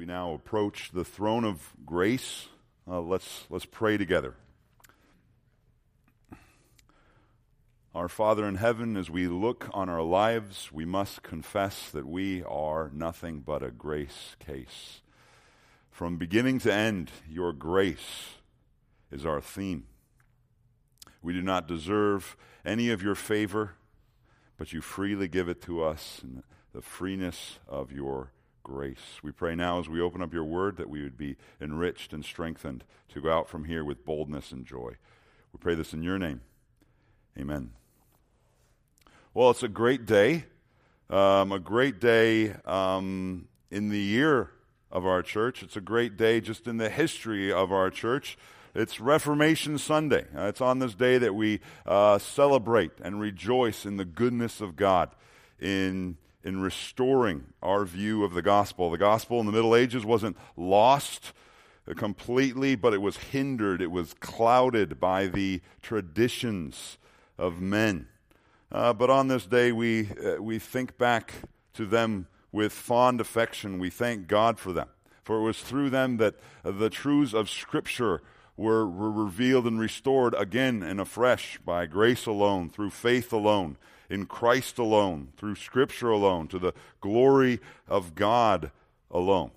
[0.00, 2.48] we now approach the throne of grace,
[2.88, 4.34] uh, let's, let's pray together.
[7.94, 12.42] Our Father in heaven, as we look on our lives, we must confess that we
[12.44, 15.02] are nothing but a grace case.
[15.90, 18.36] From beginning to end, your grace
[19.12, 19.84] is our theme.
[21.20, 23.74] We do not deserve any of your favor,
[24.56, 26.42] but you freely give it to us in
[26.72, 28.32] the freeness of your
[28.62, 29.20] grace.
[29.22, 32.24] We pray now as we open up your word that we would be enriched and
[32.24, 34.96] strengthened to go out from here with boldness and joy.
[35.52, 36.40] We pray this in your name.
[37.38, 37.72] Amen.
[39.32, 40.44] Well, it's a great day,
[41.08, 44.50] um, a great day um, in the year
[44.90, 45.62] of our church.
[45.62, 48.36] It's a great day just in the history of our church.
[48.74, 50.26] It's Reformation Sunday.
[50.36, 54.76] Uh, it's on this day that we uh, celebrate and rejoice in the goodness of
[54.76, 55.10] God
[55.60, 58.90] in in restoring our view of the gospel.
[58.90, 61.32] The gospel in the Middle Ages wasn't lost
[61.96, 66.98] completely, but it was hindered, it was clouded by the traditions
[67.38, 68.08] of men.
[68.72, 71.34] Uh, but on this day, we, uh, we think back
[71.74, 73.78] to them with fond affection.
[73.78, 74.88] We thank God for them.
[75.22, 78.22] For it was through them that the truths of Scripture
[78.56, 83.76] were, were revealed and restored again and afresh by grace alone, through faith alone,
[84.10, 88.72] in Christ alone, through Scripture alone, to the glory of God
[89.10, 89.52] alone.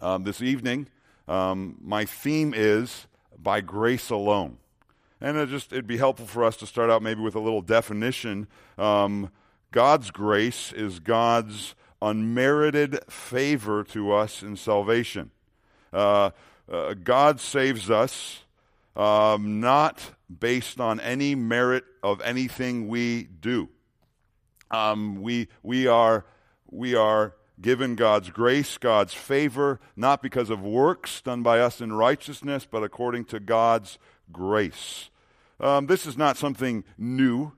[0.00, 0.88] Um, this evening,
[1.28, 3.06] um, my theme is
[3.38, 4.58] by grace alone.
[5.20, 7.62] And it just it'd be helpful for us to start out maybe with a little
[7.62, 8.48] definition.
[8.76, 9.30] Um,
[9.70, 15.30] God's grace is God's unmerited favor to us in salvation.
[15.92, 16.30] Uh,
[16.70, 18.43] uh, God saves us
[18.96, 23.68] um, not based on any merit of anything we do.
[24.70, 26.24] Um, we, we, are,
[26.70, 31.92] we are given God's grace, God's favor, not because of works done by us in
[31.92, 33.98] righteousness, but according to God's
[34.32, 35.10] grace.
[35.60, 37.52] Um, this is not something new.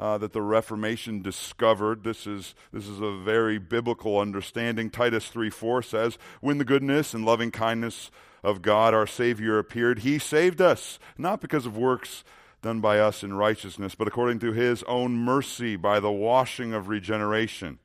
[0.00, 2.02] Uh, that the Reformation discovered.
[2.02, 4.90] This is, this is a very biblical understanding.
[4.90, 8.10] Titus 3 4 says, When the goodness and loving kindness
[8.42, 12.24] of God our Savior appeared, He saved us, not because of works
[12.62, 16.88] done by us in righteousness, but according to His own mercy by the washing of
[16.88, 17.78] regeneration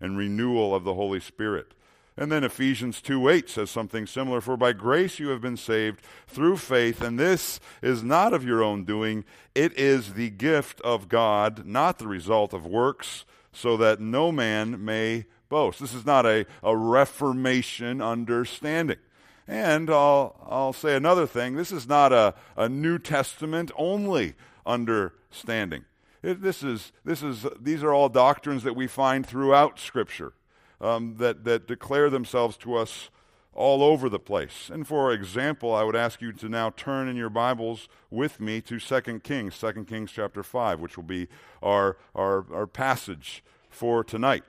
[0.00, 1.74] and renewal of the Holy Spirit.
[2.16, 4.40] And then Ephesians 2 8 says something similar.
[4.40, 8.62] For by grace you have been saved through faith, and this is not of your
[8.62, 9.24] own doing.
[9.54, 14.84] It is the gift of God, not the result of works, so that no man
[14.84, 15.80] may boast.
[15.80, 18.98] This is not a, a Reformation understanding.
[19.46, 24.34] And I'll, I'll say another thing this is not a, a New Testament only
[24.64, 25.84] understanding.
[26.22, 30.32] It, this is, this is, these are all doctrines that we find throughout Scripture
[30.80, 33.10] um, that, that declare themselves to us
[33.52, 34.70] all over the place.
[34.72, 38.60] And for example, I would ask you to now turn in your Bibles with me
[38.62, 41.28] to 2 Kings, 2 Kings chapter 5, which will be
[41.62, 44.44] our, our, our passage for tonight.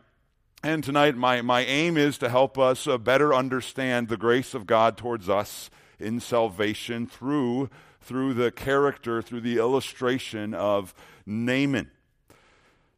[0.65, 4.65] And tonight, my, my aim is to help us uh, better understand the grace of
[4.65, 7.69] God towards us in salvation through,
[8.01, 11.91] through the character, through the illustration of Naaman.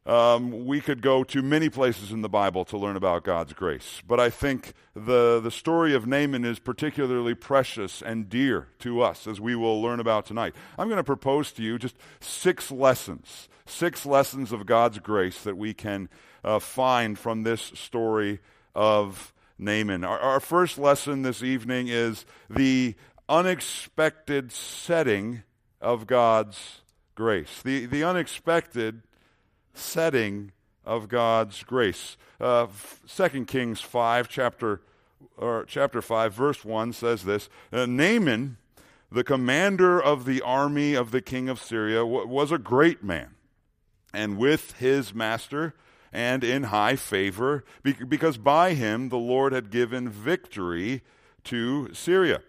[0.06, 4.00] Um, we could go to many places in the Bible to learn about God's grace,
[4.08, 9.26] but I think the, the story of Naaman is particularly precious and dear to us,
[9.26, 10.54] as we will learn about tonight.
[10.78, 15.58] I'm going to propose to you just six lessons, six lessons of God's grace that
[15.58, 16.08] we can
[16.48, 18.40] uh, find from this story
[18.74, 20.02] of Naaman.
[20.02, 22.94] Our, our first lesson this evening is the
[23.28, 25.42] unexpected setting
[25.78, 26.80] of God's
[27.14, 27.60] grace.
[27.62, 29.02] The, the unexpected
[29.74, 30.52] setting
[30.86, 32.16] of God's grace.
[32.40, 32.68] Uh,
[33.14, 34.80] 2 Kings 5, chapter,
[35.36, 38.56] or chapter 5, verse 1 says this uh, Naaman,
[39.12, 43.34] the commander of the army of the king of Syria, w- was a great man,
[44.14, 45.74] and with his master
[46.12, 51.02] and in high favor, because by him the Lord had given victory
[51.44, 52.42] to Syria.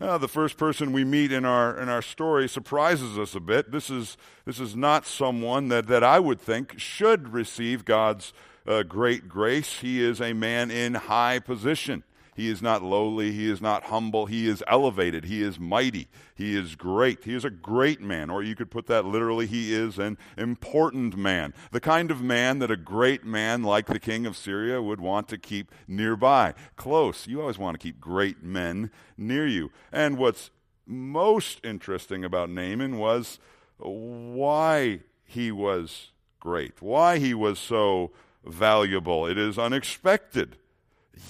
[0.00, 3.70] Uh, the first person we meet in our in our story surprises us a bit.
[3.70, 8.32] This is this is not someone that, that I would think should receive God's
[8.66, 9.78] uh, great grace.
[9.78, 12.02] He is a man in high position.
[12.42, 13.30] He is not lowly.
[13.30, 14.26] He is not humble.
[14.26, 15.26] He is elevated.
[15.26, 16.08] He is mighty.
[16.34, 17.22] He is great.
[17.22, 18.30] He is a great man.
[18.30, 21.54] Or you could put that literally, he is an important man.
[21.70, 25.28] The kind of man that a great man like the king of Syria would want
[25.28, 27.28] to keep nearby, close.
[27.28, 29.70] You always want to keep great men near you.
[29.92, 30.50] And what's
[30.84, 33.38] most interesting about Naaman was
[33.76, 36.10] why he was
[36.40, 38.10] great, why he was so
[38.44, 39.26] valuable.
[39.26, 40.56] It is unexpected.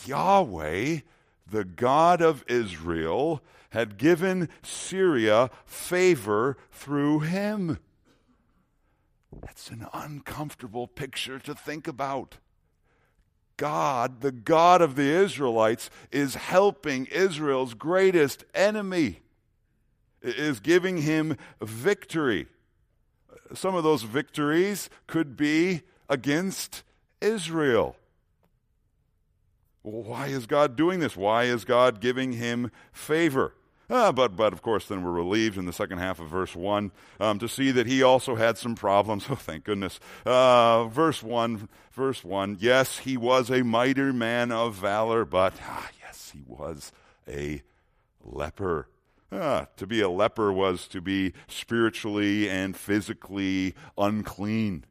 [0.06, 1.00] Yahweh
[1.52, 7.78] the God of Israel, had given Syria favor through him.
[9.40, 12.38] That's an uncomfortable picture to think about.
[13.56, 19.20] God, the God of the Israelites, is helping Israel's greatest enemy,
[20.22, 22.46] is giving him victory.
[23.54, 26.82] Some of those victories could be against
[27.20, 27.96] Israel.
[29.82, 31.16] Why is God doing this?
[31.16, 33.54] Why is God giving him favor?
[33.90, 36.92] Uh, but, but of course, then we're relieved in the second half of verse 1
[37.20, 39.26] um, to see that he also had some problems.
[39.30, 39.98] Oh, thank goodness.
[40.24, 42.58] Uh, verse 1, verse 1.
[42.60, 46.92] Yes, he was a mighty man of valor, but ah, yes, he was
[47.28, 47.62] a
[48.24, 48.88] leper.
[49.30, 54.84] Ah, to be a leper was to be spiritually and physically unclean.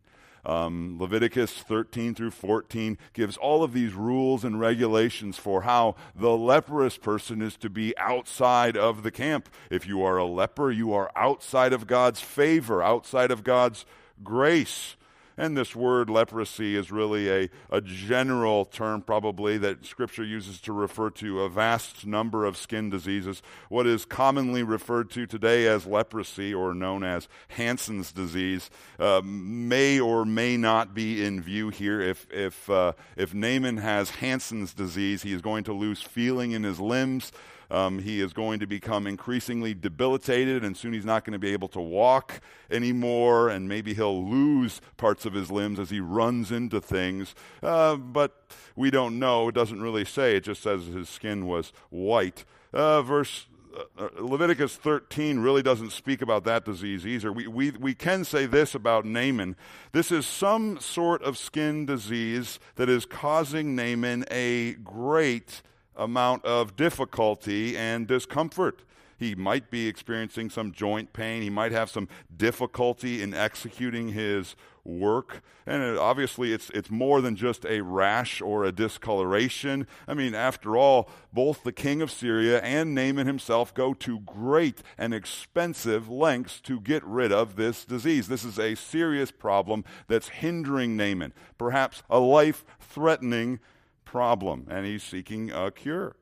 [0.46, 6.36] Um, Leviticus 13 through 14 gives all of these rules and regulations for how the
[6.36, 9.50] leprous person is to be outside of the camp.
[9.70, 13.86] If you are a leper, you are outside of God's favor, outside of God's
[14.24, 14.96] grace.
[15.38, 20.74] And this word leprosy is really a, a general term, probably, that Scripture uses to
[20.74, 23.42] refer to a vast number of skin diseases.
[23.70, 28.70] What is commonly referred to today as leprosy, or known as Hansen's disease,
[29.00, 32.02] uh, may or may not be in view here.
[32.02, 36.64] If, if, uh, if Naaman has Hansen's disease, he is going to lose feeling in
[36.64, 37.32] his limbs.
[37.72, 41.54] Um, he is going to become increasingly debilitated, and soon he's not going to be
[41.54, 46.52] able to walk anymore, and maybe he'll lose parts of his limbs as he runs
[46.52, 47.34] into things.
[47.64, 48.44] Uh, but
[48.76, 49.48] we don't know.
[49.48, 50.36] It doesn't really say.
[50.36, 52.44] It just says his skin was white.
[52.74, 53.48] Uh, verse
[53.98, 57.32] uh, Leviticus 13 really doesn't speak about that disease either.
[57.32, 59.56] We, we, we can say this about Naaman.
[59.94, 65.62] This is some sort of skin disease that is causing Naaman a great
[65.96, 68.84] amount of difficulty and discomfort.
[69.22, 71.44] He might be experiencing some joint pain.
[71.44, 75.44] He might have some difficulty in executing his work.
[75.68, 79.86] And it, obviously, it's, it's more than just a rash or a discoloration.
[80.08, 84.82] I mean, after all, both the king of Syria and Naaman himself go to great
[84.98, 88.28] and expensive lengths to get rid of this disease.
[88.28, 93.60] This is a serious problem that's hindering Naaman, perhaps a life threatening
[94.12, 96.18] problem, and he's seeking a cure.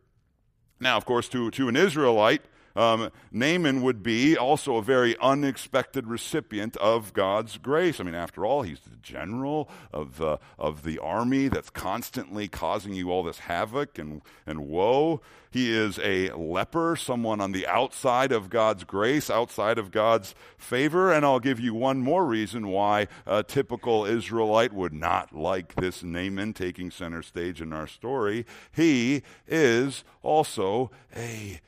[0.80, 2.44] Now, of course, to, to an Israelite,
[2.76, 8.00] um, Naaman would be also a very unexpected recipient of God's grace.
[8.00, 12.94] I mean, after all, he's the general of the, of the army that's constantly causing
[12.94, 15.22] you all this havoc and, and woe.
[15.52, 21.12] He is a leper, someone on the outside of God's grace, outside of God's favor.
[21.12, 26.04] And I'll give you one more reason why a typical Israelite would not like this
[26.04, 28.46] Naaman taking center stage in our story.
[28.72, 31.60] He is also a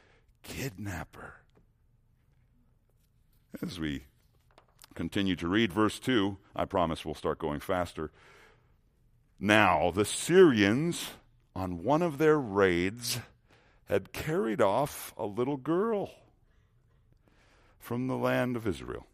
[0.43, 1.35] kidnapper.
[3.61, 4.05] As we
[4.95, 8.11] continue to read verse 2, I promise we'll start going faster.
[9.39, 11.11] Now, the Syrians,
[11.55, 13.19] on one of their raids,
[13.85, 16.11] had carried off a little girl
[17.77, 19.07] from the land of Israel,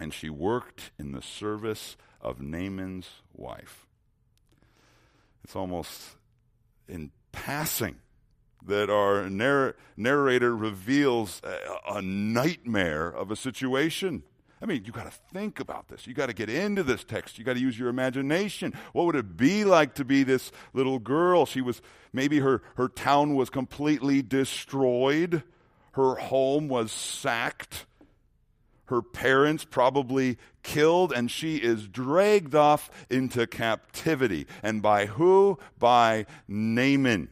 [0.00, 3.86] and she worked in the service of Naaman's wife.
[5.44, 6.16] It's almost
[6.88, 7.96] in passing
[8.66, 14.22] that our narr- narrator reveals a, a nightmare of a situation.
[14.60, 16.06] I mean, you got to think about this.
[16.06, 17.38] You got to get into this text.
[17.38, 18.74] You got to use your imagination.
[18.92, 21.46] What would it be like to be this little girl?
[21.46, 21.80] She was
[22.12, 25.44] maybe her her town was completely destroyed.
[25.92, 27.86] Her home was sacked.
[28.86, 34.46] Her parents probably killed and she is dragged off into captivity.
[34.62, 35.58] And by who?
[35.78, 37.28] By Naaman.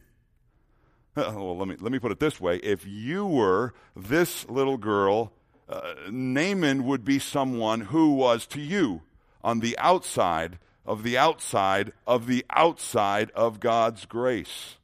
[1.35, 2.57] well, let me, let me put it this way.
[2.57, 5.33] If you were this little girl,
[5.67, 9.01] uh, Naaman would be someone who was to you
[9.43, 14.75] on the outside of the outside of the outside of God's grace.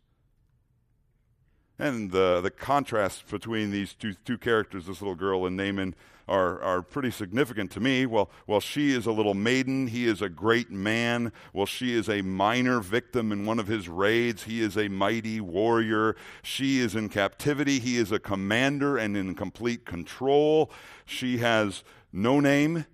[1.77, 5.93] And the, the contrast between these two, two characters, this little girl and Naaman,
[6.27, 8.05] are, are pretty significant to me.
[8.05, 11.31] Well, while she is a little maiden, he is a great man.
[11.51, 15.41] Well, she is a minor victim in one of his raids, he is a mighty
[15.41, 16.15] warrior.
[16.41, 17.79] She is in captivity.
[17.79, 20.71] He is a commander and in complete control.
[21.05, 22.85] She has no name.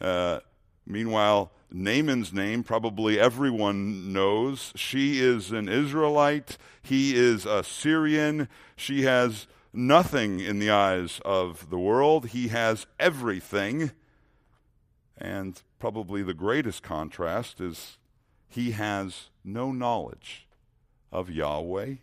[0.00, 0.40] Uh,
[0.86, 4.72] meanwhile, Naaman's name, probably everyone knows.
[4.76, 6.56] She is an Israelite.
[6.82, 8.48] He is a Syrian.
[8.76, 12.28] She has nothing in the eyes of the world.
[12.28, 13.90] He has everything.
[15.16, 17.98] And probably the greatest contrast is
[18.48, 20.48] he has no knowledge
[21.12, 21.94] of Yahweh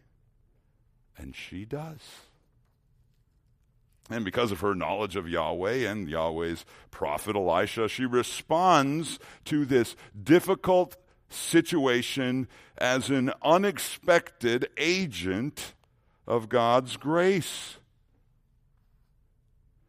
[1.17, 1.99] And she does.
[4.09, 9.95] And because of her knowledge of Yahweh and Yahweh's prophet Elisha, she responds to this
[10.21, 10.97] difficult
[11.29, 12.47] situation
[12.77, 15.73] as an unexpected agent
[16.27, 17.77] of God's grace.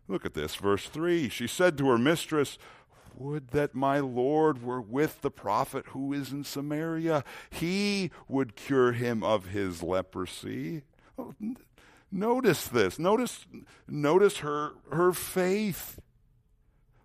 [0.08, 1.28] Look at this, verse 3.
[1.28, 2.58] She said to her mistress,
[3.16, 7.24] Would that my Lord were with the prophet who is in Samaria.
[7.50, 10.82] He would cure him of his leprosy.
[11.16, 11.34] Oh,
[12.10, 12.98] notice this.
[12.98, 13.46] Notice,
[13.88, 16.00] notice her, her faith,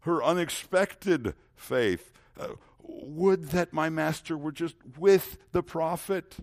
[0.02, 2.12] her unexpected faith.
[2.40, 2.56] Uh,
[2.88, 6.38] would that my master were just with the prophet.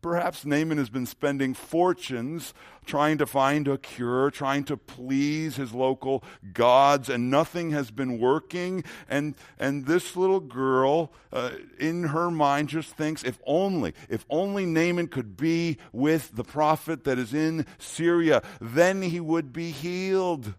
[0.00, 2.54] Perhaps Naaman has been spending fortunes
[2.86, 8.18] trying to find a cure, trying to please his local gods, and nothing has been
[8.18, 8.84] working.
[9.08, 14.64] And, and this little girl, uh, in her mind, just thinks if only, if only
[14.66, 20.54] Naaman could be with the prophet that is in Syria, then he would be healed.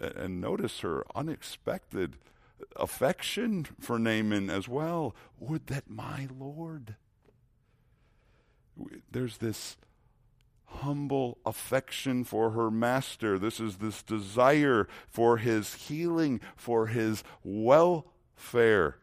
[0.00, 2.16] And notice her unexpected
[2.76, 5.14] affection for Naaman as well.
[5.38, 6.96] Would that my Lord.
[9.10, 9.76] There's this
[10.66, 13.38] humble affection for her master.
[13.38, 18.98] This is this desire for his healing, for his welfare.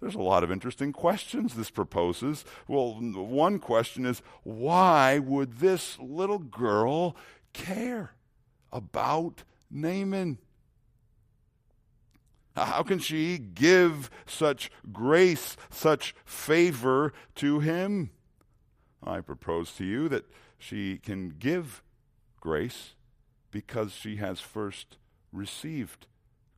[0.00, 2.44] There's a lot of interesting questions this proposes.
[2.66, 7.16] Well, one question is why would this little girl
[7.52, 8.14] care
[8.72, 10.38] about Naaman?
[12.56, 18.10] How can she give such grace, such favor to him?
[19.02, 20.26] I propose to you that
[20.58, 21.82] she can give
[22.40, 22.94] grace
[23.50, 24.96] because she has first
[25.32, 26.06] received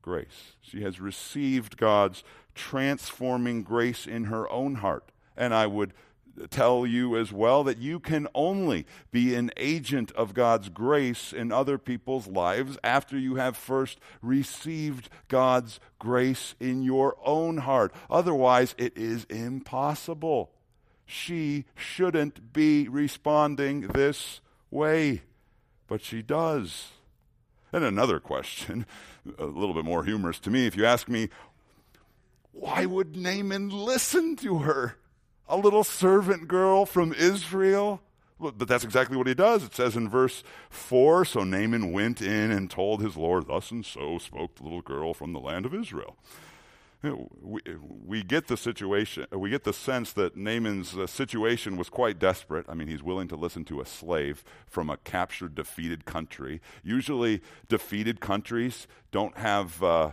[0.00, 0.56] grace.
[0.60, 5.10] She has received God's transforming grace in her own heart.
[5.36, 5.94] And I would
[6.50, 11.52] tell you as well that you can only be an agent of God's grace in
[11.52, 17.94] other people's lives after you have first received God's grace in your own heart.
[18.10, 20.51] Otherwise, it is impossible.
[21.12, 24.40] She shouldn't be responding this
[24.70, 25.22] way,
[25.86, 26.90] but she does.
[27.72, 28.86] And another question,
[29.38, 31.28] a little bit more humorous to me, if you ask me,
[32.52, 34.96] why would Naaman listen to her?
[35.52, 38.00] a little servant girl from Israel.
[38.40, 39.62] But that's exactly what he does.
[39.62, 43.86] It says in verse 4 So Naaman went in and told his Lord, Thus and
[43.86, 46.16] so spoke the little girl from the land of Israel.
[47.02, 47.60] We,
[48.06, 52.64] we get the situation, we get the sense that Naaman's uh, situation was quite desperate.
[52.68, 56.60] I mean, he's willing to listen to a slave from a captured, defeated country.
[56.84, 60.12] Usually, defeated countries don't have uh,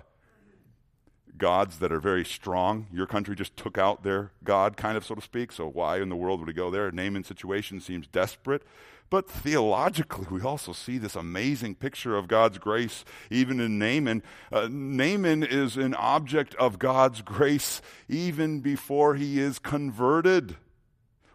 [1.38, 2.88] gods that are very strong.
[2.92, 5.52] Your country just took out their god, kind of, so to speak.
[5.52, 6.92] So why in the world would he go there?
[6.92, 8.64] Naaman's situation seems desperate.
[9.10, 14.22] But theologically, we also see this amazing picture of God's grace even in Naaman.
[14.52, 20.58] Uh, Naaman is an object of God's grace even before he is converted.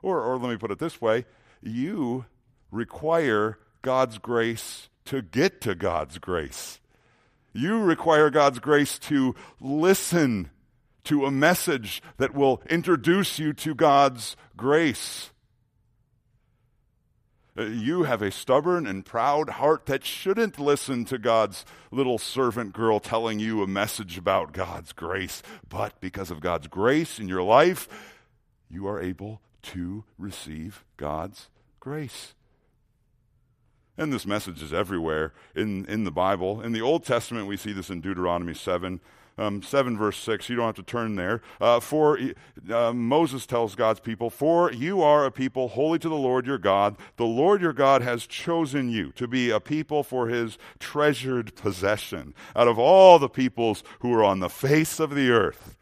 [0.02, 1.24] Or, or let me put it this way
[1.62, 2.26] you
[2.70, 6.78] require God's grace to get to God's grace.
[7.52, 10.50] You require God's grace to listen
[11.04, 15.30] to a message that will introduce you to God's grace.
[17.56, 22.72] Uh, you have a stubborn and proud heart that shouldn't listen to God's little servant
[22.72, 25.42] girl telling you a message about God's grace.
[25.68, 27.88] But because of God's grace in your life,
[28.68, 32.34] you are able to receive God's grace.
[33.96, 36.60] And this message is everywhere in, in the Bible.
[36.60, 39.00] In the Old Testament, we see this in Deuteronomy 7.
[39.36, 41.42] Um, 7 verse 6 you don't have to turn there.
[41.60, 42.18] Uh, for
[42.70, 46.58] uh, moses tells god's people for you are a people holy to the lord your
[46.58, 46.96] god.
[47.16, 52.34] The lord your god has chosen you to be a people for his treasured possession.
[52.54, 55.76] Out of all the peoples who are on the face of the earth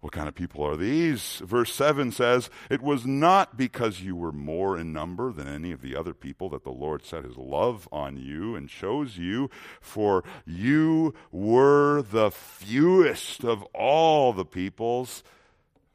[0.00, 1.42] what kind of people are these?
[1.44, 5.82] Verse 7 says, It was not because you were more in number than any of
[5.82, 9.50] the other people that the Lord set his love on you and chose you,
[9.80, 15.24] for you were the fewest of all the peoples.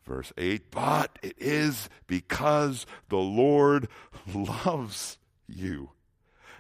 [0.06, 3.88] Verse 8, but it is because the Lord
[4.34, 5.18] loves
[5.48, 5.92] you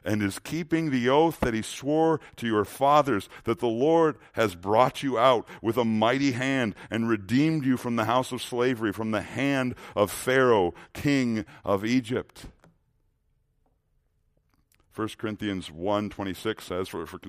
[0.05, 4.55] and is keeping the oath that he swore to your fathers that the Lord has
[4.55, 8.91] brought you out with a mighty hand and redeemed you from the house of slavery,
[8.91, 12.45] from the hand of Pharaoh, king of Egypt.
[14.95, 17.19] 1 Corinthians 1.26 says, for, for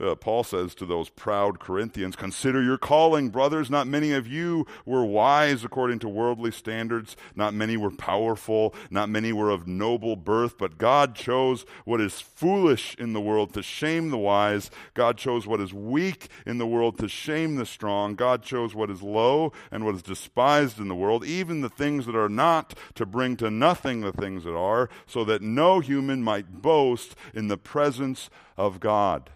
[0.00, 3.70] uh, Paul says to those proud Corinthians, Consider your calling, brothers.
[3.70, 7.16] Not many of you were wise according to worldly standards.
[7.34, 8.74] Not many were powerful.
[8.90, 10.56] Not many were of noble birth.
[10.58, 14.70] But God chose what is foolish in the world to shame the wise.
[14.94, 18.14] God chose what is weak in the world to shame the strong.
[18.14, 22.06] God chose what is low and what is despised in the world, even the things
[22.06, 26.22] that are not, to bring to nothing the things that are, so that no human
[26.22, 29.30] might boast in the presence of God.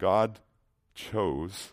[0.00, 0.40] God
[0.94, 1.72] chose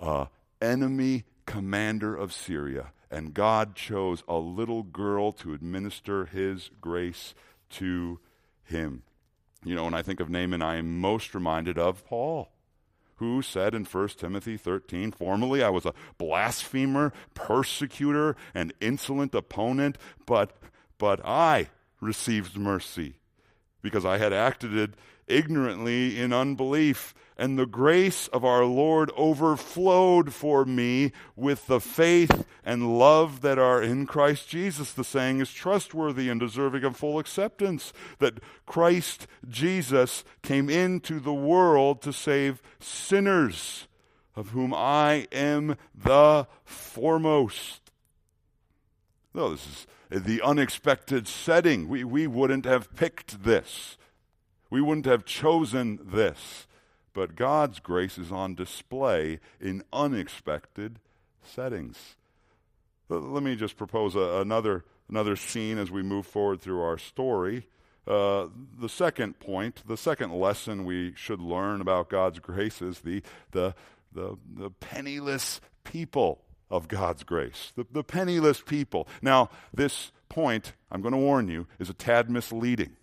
[0.00, 0.26] a
[0.60, 7.32] enemy commander of Syria, and God chose a little girl to administer his grace
[7.70, 8.18] to
[8.64, 9.04] him.
[9.64, 12.50] You know, when I think of Naaman, I am most reminded of Paul,
[13.16, 19.96] who said in 1 Timothy 13, Formerly I was a blasphemer, persecutor, and insolent opponent,
[20.26, 20.56] but,
[20.98, 21.68] but I
[22.00, 23.14] received mercy
[23.80, 27.14] because I had acted ignorantly in unbelief.
[27.38, 33.58] And the grace of our Lord overflowed for me with the faith and love that
[33.58, 34.92] are in Christ Jesus.
[34.92, 41.34] The saying is trustworthy and deserving of full acceptance that Christ Jesus came into the
[41.34, 43.86] world to save sinners,
[44.34, 47.86] of whom I am the foremost.
[49.34, 51.88] No, this is the unexpected setting.
[51.88, 53.98] We, we wouldn't have picked this.
[54.70, 56.66] We wouldn't have chosen this.
[57.16, 60.98] But God's grace is on display in unexpected
[61.42, 62.16] settings.
[63.08, 67.68] Let me just propose a, another, another scene as we move forward through our story.
[68.06, 73.22] Uh, the second point, the second lesson we should learn about God's grace is the,
[73.52, 73.74] the,
[74.12, 77.72] the, the penniless people of God's grace.
[77.76, 79.08] The, the penniless people.
[79.22, 82.96] Now, this point, I'm going to warn you, is a tad misleading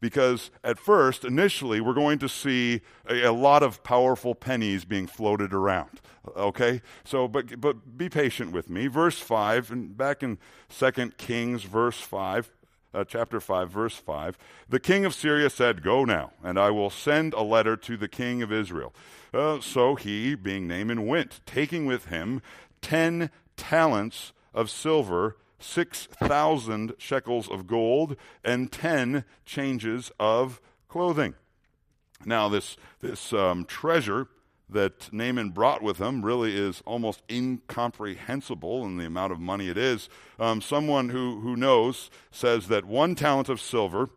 [0.00, 5.06] because at first, initially, we're going to see a, a, lot of powerful pennies being
[5.06, 6.00] floated around.
[6.36, 6.80] Okay?
[7.04, 8.86] So, but, but be patient with me.
[8.86, 10.38] Verse 5, and back in
[10.70, 12.50] 2 Kings, verse 5,
[12.92, 14.36] uh, chapter 5, verse 5,
[14.68, 18.08] the king of Syria said, Go now, and I will send a letter to the
[18.08, 18.94] king of Israel.
[19.32, 22.42] Uh, so he, being Naaman, went, taking with him
[22.82, 31.34] 10 talents of silver 6,000 shekels of gold and 10 changes of clothing.
[32.24, 34.28] Now, this, this um, treasure
[34.68, 39.76] that Naaman brought with him really is almost incomprehensible in the amount of money it
[39.76, 40.08] is.
[40.38, 44.10] Um, someone who, who knows says that one talent of silver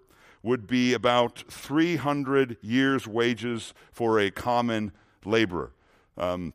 [0.43, 4.91] would be about 300 years' wages for a common
[5.25, 5.71] laborer.
[6.17, 6.53] Um,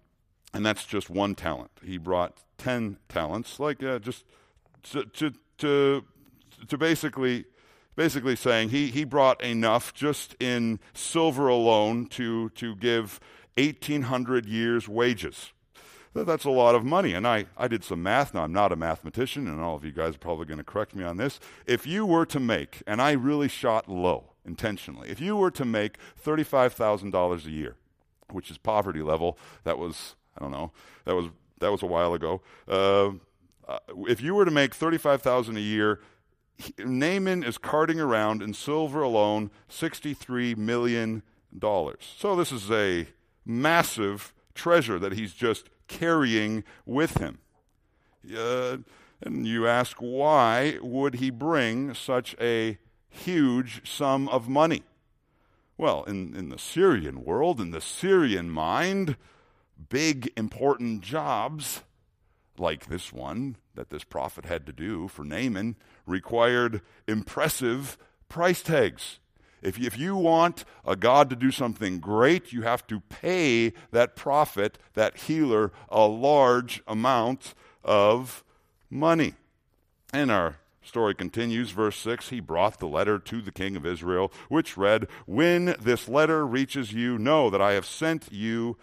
[0.52, 1.70] and that's just one talent.
[1.82, 4.24] He brought 10 talents, like uh, just
[4.90, 6.04] to, to,
[6.68, 7.44] to, basically
[7.96, 13.18] basically saying he, he brought enough just in silver alone to, to give
[13.56, 15.52] 1,800 years' wages.
[16.14, 17.12] That's a lot of money.
[17.12, 18.34] And I, I did some math.
[18.34, 20.94] Now, I'm not a mathematician, and all of you guys are probably going to correct
[20.94, 21.40] me on this.
[21.66, 25.64] If you were to make, and I really shot low intentionally, if you were to
[25.64, 27.76] make $35,000 a year,
[28.30, 30.72] which is poverty level, that was, I don't know,
[31.04, 31.26] that was,
[31.60, 32.42] that was a while ago.
[32.66, 33.10] Uh,
[33.68, 36.00] uh, if you were to make 35000 a year,
[36.78, 41.22] Naaman is carting around in silver alone $63 million.
[41.60, 43.06] So this is a
[43.44, 47.38] massive treasure that he's just carrying with him.
[48.36, 48.78] Uh,
[49.22, 52.78] and you ask, why would he bring such a
[53.08, 54.82] huge sum of money?
[55.76, 59.16] Well, in, in the Syrian world, in the Syrian mind,
[59.88, 61.82] big important jobs
[62.58, 69.18] like this one that this prophet had to do for Naaman required impressive price tags.
[69.62, 73.72] If you, if you want a God to do something great, you have to pay
[73.90, 78.44] that prophet, that healer, a large amount of
[78.90, 79.34] money.
[80.12, 84.32] And our story continues, verse 6 He brought the letter to the king of Israel,
[84.48, 88.76] which read, When this letter reaches you, know that I have sent you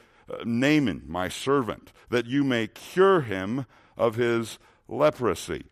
[0.44, 3.66] Naaman, my servant, that you may cure him
[3.98, 5.66] of his leprosy.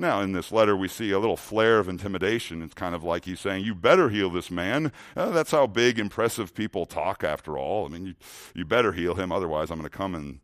[0.00, 2.62] Now, in this letter, we see a little flare of intimidation.
[2.62, 4.92] It's kind of like he's saying, You better heal this man.
[5.16, 7.84] Uh, that's how big, impressive people talk, after all.
[7.84, 8.14] I mean, you,
[8.54, 10.38] you better heal him, otherwise, I'm going to come and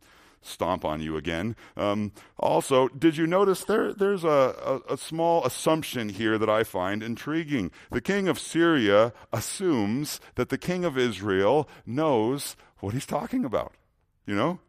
[0.45, 1.55] stomp on you again.
[1.75, 6.63] Um, also, did you notice there, there's a, a, a small assumption here that I
[6.63, 7.71] find intriguing?
[7.91, 13.73] The king of Syria assumes that the king of Israel knows what he's talking about.
[14.25, 14.59] You know?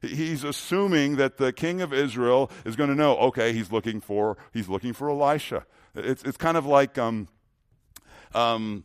[0.00, 4.36] He's assuming that the king of Israel is going to know, okay, he's looking for,
[4.52, 5.64] he's looking for Elisha.
[5.94, 7.28] It's, it's kind of like, um,
[8.34, 8.84] um,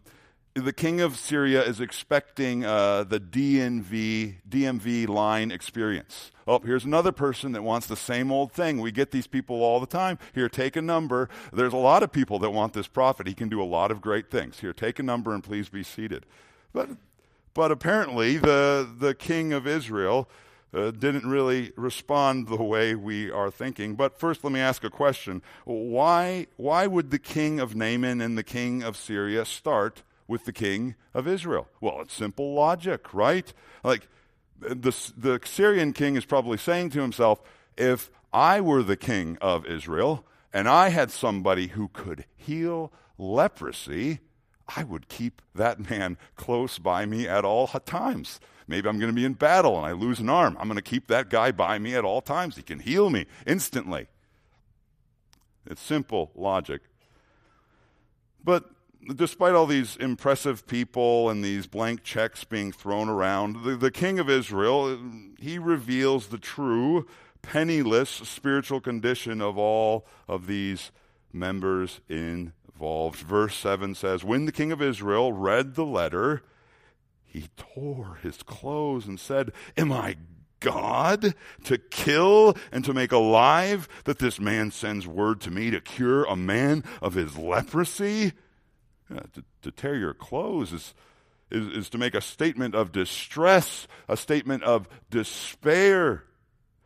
[0.65, 6.31] the king of Syria is expecting uh, the DMV, DMV line experience.
[6.47, 8.79] Oh, here's another person that wants the same old thing.
[8.79, 10.17] We get these people all the time.
[10.33, 11.29] Here, take a number.
[11.51, 13.27] There's a lot of people that want this prophet.
[13.27, 14.59] He can do a lot of great things.
[14.59, 16.25] Here, take a number and please be seated.
[16.73, 16.89] But,
[17.53, 20.29] but apparently, the, the king of Israel
[20.73, 23.95] uh, didn't really respond the way we are thinking.
[23.95, 25.41] But first, let me ask a question.
[25.65, 30.53] Why, why would the king of Naaman and the king of Syria start with the
[30.53, 31.67] king of Israel?
[31.81, 33.51] Well, it's simple logic, right?
[33.83, 34.07] Like,
[34.59, 37.41] the, the Syrian king is probably saying to himself,
[37.77, 44.19] if I were the king of Israel and I had somebody who could heal leprosy,
[44.75, 48.39] I would keep that man close by me at all times.
[48.67, 50.57] Maybe I'm going to be in battle and I lose an arm.
[50.59, 52.57] I'm going to keep that guy by me at all times.
[52.57, 54.07] He can heal me instantly.
[55.65, 56.81] It's simple logic.
[58.43, 58.69] But
[59.15, 64.19] despite all these impressive people and these blank checks being thrown around, the, the king
[64.19, 64.97] of Israel,
[65.39, 67.07] he reveals the true,
[67.41, 70.91] penniless spiritual condition of all of these
[71.31, 73.19] members involved.
[73.19, 76.43] Verse 7 says When the king of Israel read the letter,
[77.25, 80.17] he tore his clothes and said, Am I
[80.59, 85.79] God to kill and to make alive that this man sends word to me to
[85.79, 88.33] cure a man of his leprosy?
[89.09, 90.93] To, to, tear your clothes is,
[91.51, 96.23] is, is to make a statement of distress, a statement of despair.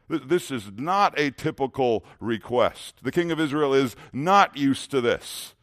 [0.07, 2.95] This is not a typical request.
[3.01, 5.55] The king of Israel is not used to this.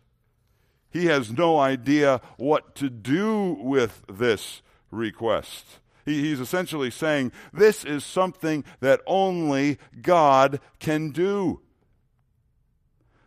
[0.91, 5.67] He has no idea what to do with this request.
[6.05, 11.61] he's essentially saying, This is something that only God can do.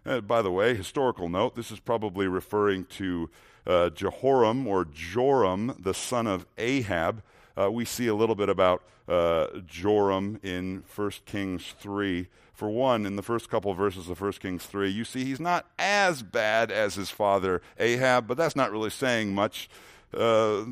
[0.06, 3.30] Uh, by the way, historical note, this is probably referring to
[3.68, 7.22] uh, Jehoram or Joram, the son of Ahab.
[7.56, 12.28] Uh, we see a little bit about uh, Joram in 1 Kings 3.
[12.54, 15.40] For one, in the first couple of verses of 1 Kings 3, you see he's
[15.40, 19.70] not as bad as his father Ahab, but that's not really saying much.
[20.14, 20.66] Uh,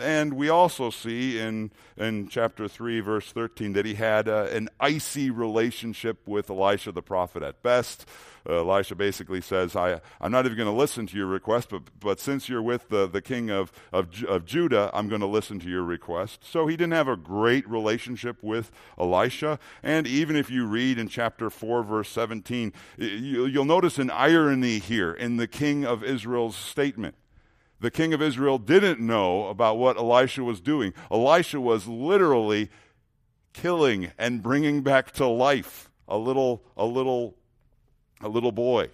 [0.00, 4.68] and we also see in, in chapter 3, verse 13, that he had uh, an
[4.78, 8.06] icy relationship with Elisha the prophet at best.
[8.48, 11.82] Uh, Elisha basically says, I, I'm not even going to listen to your request, but,
[11.98, 15.58] but since you're with the, the king of, of, of Judah, I'm going to listen
[15.60, 16.44] to your request.
[16.44, 19.58] So he didn't have a great relationship with Elisha.
[19.82, 24.78] And even if you read in chapter 4, verse 17, you, you'll notice an irony
[24.78, 27.16] here in the king of Israel's statement
[27.86, 30.92] the king of Israel didn't know about what Elisha was doing.
[31.08, 32.68] Elisha was literally
[33.52, 37.36] killing and bringing back to life a little a little
[38.20, 38.90] a little boy.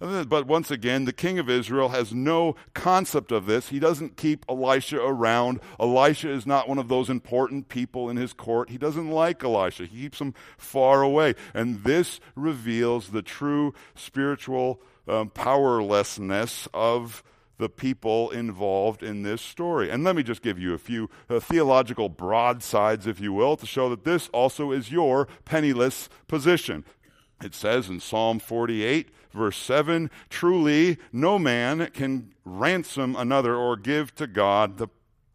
[0.00, 3.68] But once again, the king of Israel has no concept of this.
[3.68, 5.60] He doesn't keep Elisha around.
[5.78, 8.70] Elisha is not one of those important people in his court.
[8.70, 9.84] He doesn't like Elisha.
[9.84, 11.34] He keeps him far away.
[11.52, 17.22] And this reveals the true spiritual um, powerlessness of
[17.58, 19.90] the people involved in this story.
[19.90, 23.66] And let me just give you a few uh, theological broadsides, if you will, to
[23.66, 26.84] show that this also is your penniless position.
[27.42, 34.14] It says in Psalm 48, verse 7 Truly, no man can ransom another or give
[34.16, 34.88] to God the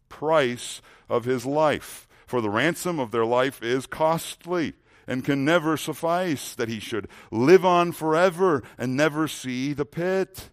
[0.08, 2.08] price of his life.
[2.26, 4.74] For the ransom of their life is costly
[5.06, 10.50] and can never suffice, that he should live on forever and never see the pit.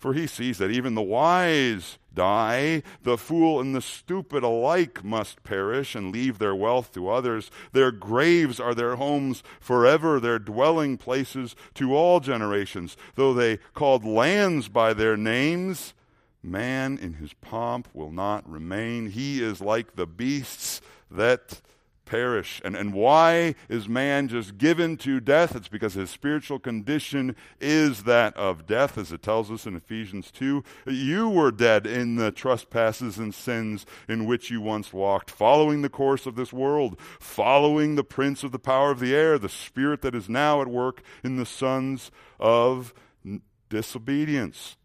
[0.00, 5.44] For he sees that even the wise die, the fool and the stupid alike must
[5.44, 7.50] perish and leave their wealth to others.
[7.72, 12.96] Their graves are their homes forever, their dwelling places to all generations.
[13.14, 15.92] Though they called lands by their names,
[16.42, 19.10] man in his pomp will not remain.
[19.10, 21.60] He is like the beasts that
[22.10, 22.60] perish.
[22.64, 25.54] And, and why is man just given to death?
[25.54, 30.32] It's because his spiritual condition is that of death, as it tells us in Ephesians
[30.32, 30.64] 2.
[30.86, 35.88] You were dead in the trespasses and sins in which you once walked, following the
[35.88, 40.02] course of this world, following the prince of the power of the air, the spirit
[40.02, 42.92] that is now at work in the sons of
[43.68, 44.76] disobedience.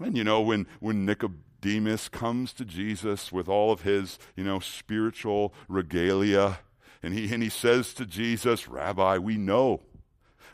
[0.00, 4.44] And you know, when, when Nicodemus Demas comes to Jesus with all of his, you
[4.44, 6.58] know, spiritual regalia,
[7.02, 9.80] and he, and he says to Jesus, Rabbi, we know.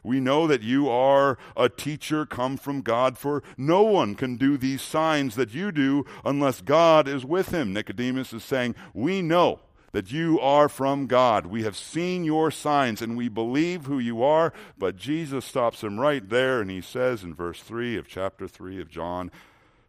[0.04, 4.56] We know that you are a teacher come from God, for no one can do
[4.56, 7.72] these signs that you do unless God is with him.
[7.72, 9.58] Nicodemus is saying, We know
[9.90, 11.46] that you are from God.
[11.46, 14.52] We have seen your signs and we believe who you are.
[14.78, 18.80] But Jesus stops him right there and he says in verse 3 of chapter 3
[18.80, 19.32] of John,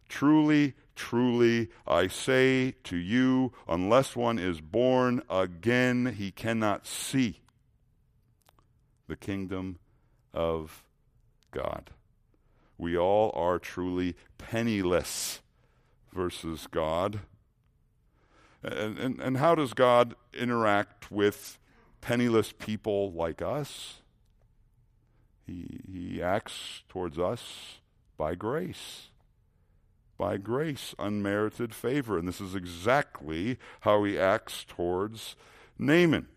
[0.08, 7.40] Truly, truly, I say to you, unless one is born again, he cannot see
[9.08, 9.80] the kingdom
[10.32, 10.84] of
[11.50, 11.90] God.
[12.78, 15.40] We all are truly penniless
[16.14, 17.22] versus God.
[18.62, 21.58] And, and, and how does God interact with
[22.00, 24.02] penniless people like us?
[25.44, 27.80] He, he acts towards us
[28.16, 29.08] by grace.
[30.22, 32.16] By grace, unmerited favor.
[32.16, 35.34] And this is exactly how he acts towards
[35.80, 36.28] Naaman.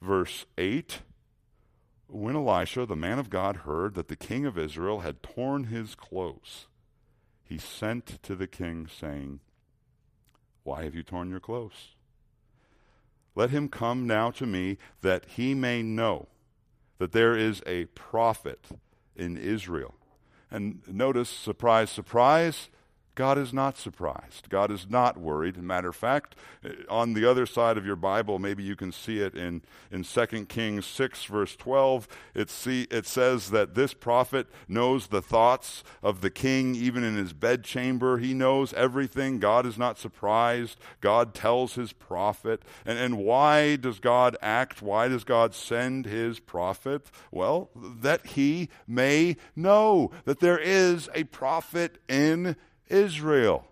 [0.00, 1.00] Verse 8
[2.06, 5.96] When Elisha, the man of God, heard that the king of Israel had torn his
[5.96, 6.68] clothes,
[7.42, 9.40] he sent to the king, saying,
[10.62, 11.96] Why have you torn your clothes?
[13.34, 16.28] Let him come now to me, that he may know
[16.98, 18.68] that there is a prophet
[19.16, 19.96] in Israel.
[20.52, 22.68] And notice, surprise, surprise,
[23.14, 24.48] God is not surprised.
[24.48, 25.58] God is not worried.
[25.58, 29.18] Matter of fact, eh, on the other side of your Bible, maybe you can see
[29.18, 32.08] it in, in 2 Kings 6, verse 12.
[32.34, 37.16] It, see, it says that this prophet knows the thoughts of the king, even in
[37.16, 38.16] his bedchamber.
[38.16, 39.38] He knows everything.
[39.38, 40.78] God is not surprised.
[41.02, 42.62] God tells his prophet.
[42.86, 44.80] And, and why does God act?
[44.80, 47.10] Why does God send his prophet?
[47.30, 52.56] Well, that he may know that there is a prophet in
[52.92, 53.66] Israel.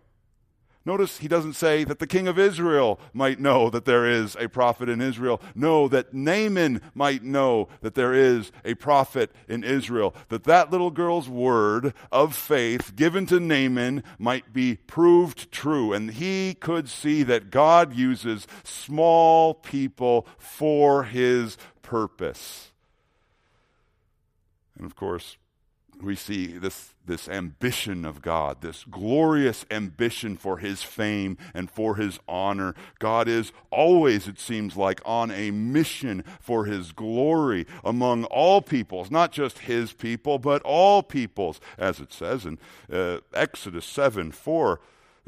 [0.87, 4.49] Notice he doesn't say that the king of Israel might know that there is a
[4.49, 5.41] prophet in Israel.
[5.55, 10.15] No, that Naaman might know that there is a prophet in Israel.
[10.31, 15.93] That that little girl's word of faith given to Naaman might be proved true.
[15.93, 22.71] And he could see that God uses small people for his purpose.
[24.79, 25.37] And of course,
[26.03, 31.97] we see this, this ambition of God, this glorious ambition for his fame and for
[31.97, 32.75] his honor.
[32.99, 39.11] God is always, it seems like, on a mission for his glory among all peoples,
[39.11, 42.59] not just his people, but all peoples, as it says in
[42.93, 44.77] uh, Exodus 7 4, uh,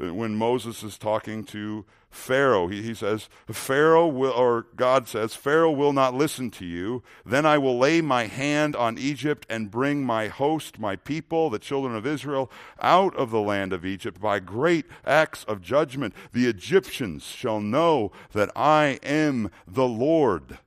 [0.03, 2.67] Uh, when Moses is talking to Pharaoh.
[2.67, 7.01] He, he says, Pharaoh will, or God says, Pharaoh will not listen to you.
[7.25, 11.59] Then I will lay my hand on Egypt and bring my host, my people, the
[11.59, 16.13] children of Israel, out of the land of Egypt by great acts of judgment.
[16.33, 20.59] The Egyptians shall know that I am the Lord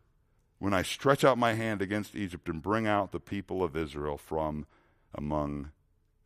[0.58, 4.16] when I stretch out my hand against Egypt and bring out the people of Israel
[4.18, 4.66] from
[5.14, 5.70] among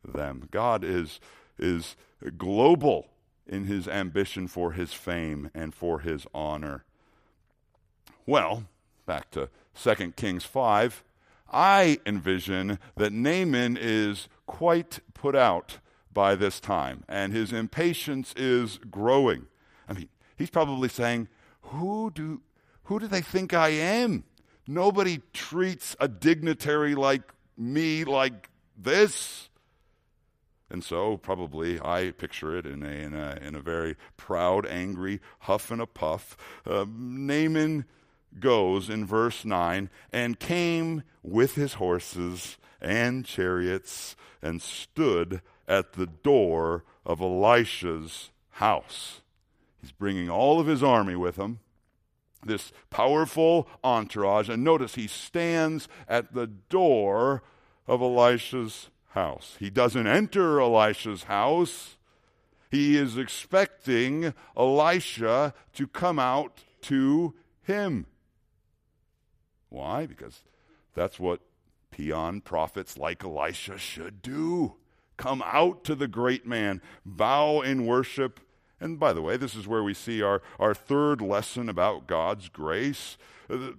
[0.03, 0.47] them.
[0.51, 1.19] God is,
[1.61, 1.95] is
[2.37, 3.07] global
[3.47, 6.83] in his ambition for his fame and for his honor.
[8.25, 8.65] Well,
[9.05, 9.49] back to
[9.81, 11.03] 2 Kings 5,
[11.51, 15.79] I envision that Naaman is quite put out
[16.13, 19.47] by this time, and his impatience is growing.
[19.87, 21.27] I mean, he's probably saying,
[21.61, 22.41] Who do,
[22.83, 24.23] who do they think I am?
[24.67, 29.49] Nobody treats a dignitary like me like this.
[30.71, 35.19] And so, probably, I picture it in a, in a, in a very proud, angry,
[35.39, 36.37] huff and a puff.
[36.65, 37.83] Uh, Naaman
[38.39, 46.07] goes in verse 9 and came with his horses and chariots and stood at the
[46.07, 49.21] door of Elisha's house.
[49.81, 51.59] He's bringing all of his army with him,
[52.45, 54.47] this powerful entourage.
[54.47, 57.43] And notice he stands at the door
[57.87, 59.55] of Elisha's house.
[59.59, 61.97] He doesn't enter Elisha's house.
[62.69, 68.05] He is expecting Elisha to come out to him.
[69.69, 70.05] Why?
[70.05, 70.41] Because
[70.93, 71.41] that's what
[71.91, 74.75] peon prophets like Elisha should do.
[75.17, 78.39] Come out to the great man, bow in worship.
[78.79, 82.49] And by the way, this is where we see our, our third lesson about God's
[82.49, 83.17] grace
[83.49, 83.71] uh,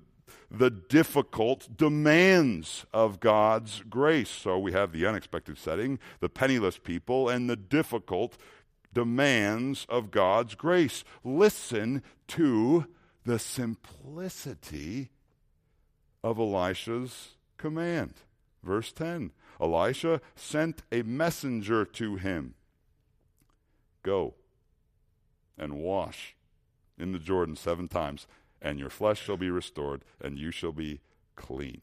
[0.52, 4.28] the difficult demands of God's grace.
[4.28, 8.36] So we have the unexpected setting, the penniless people, and the difficult
[8.92, 11.04] demands of God's grace.
[11.24, 12.86] Listen to
[13.24, 15.08] the simplicity
[16.22, 18.14] of Elisha's command.
[18.62, 22.54] Verse 10 Elisha sent a messenger to him
[24.02, 24.34] Go
[25.56, 26.36] and wash
[26.98, 28.26] in the Jordan seven times
[28.62, 31.00] and your flesh shall be restored, and you shall be
[31.36, 31.82] clean.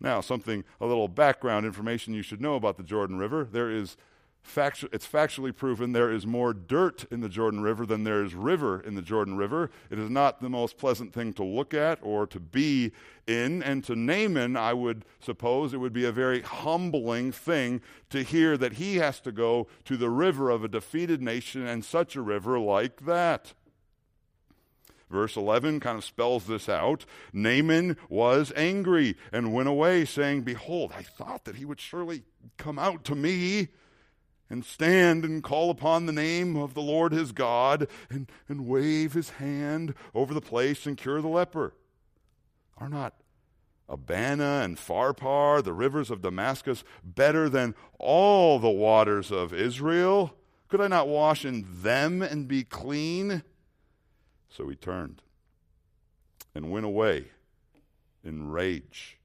[0.00, 3.48] Now, something, a little background information you should know about the Jordan River.
[3.50, 3.96] There is
[4.44, 8.34] Factu- it's factually proven there is more dirt in the Jordan River than there is
[8.34, 9.70] river in the Jordan River.
[9.88, 12.92] It is not the most pleasant thing to look at or to be
[13.26, 13.62] in.
[13.62, 17.80] And to Naaman, I would suppose it would be a very humbling thing
[18.10, 21.84] to hear that he has to go to the river of a defeated nation and
[21.84, 23.54] such a river like that.
[25.12, 27.04] Verse 11 kind of spells this out.
[27.34, 32.22] Naaman was angry and went away, saying, Behold, I thought that he would surely
[32.56, 33.68] come out to me
[34.48, 39.12] and stand and call upon the name of the Lord his God and, and wave
[39.12, 41.74] his hand over the place and cure the leper.
[42.78, 43.14] Are not
[43.90, 50.34] Abana and Pharpar, the rivers of Damascus, better than all the waters of Israel?
[50.68, 53.42] Could I not wash in them and be clean?
[54.54, 55.22] So he turned
[56.54, 57.26] and went away
[58.22, 59.18] in rage.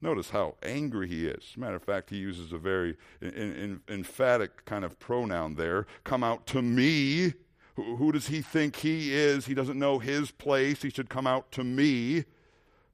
[0.00, 1.54] Notice how angry he is.
[1.56, 5.86] Matter of fact, he uses a very in, in, emphatic kind of pronoun there.
[6.04, 7.32] Come out to me.
[7.76, 9.46] Who, who does he think he is?
[9.46, 10.82] He doesn't know his place.
[10.82, 12.24] He should come out to me.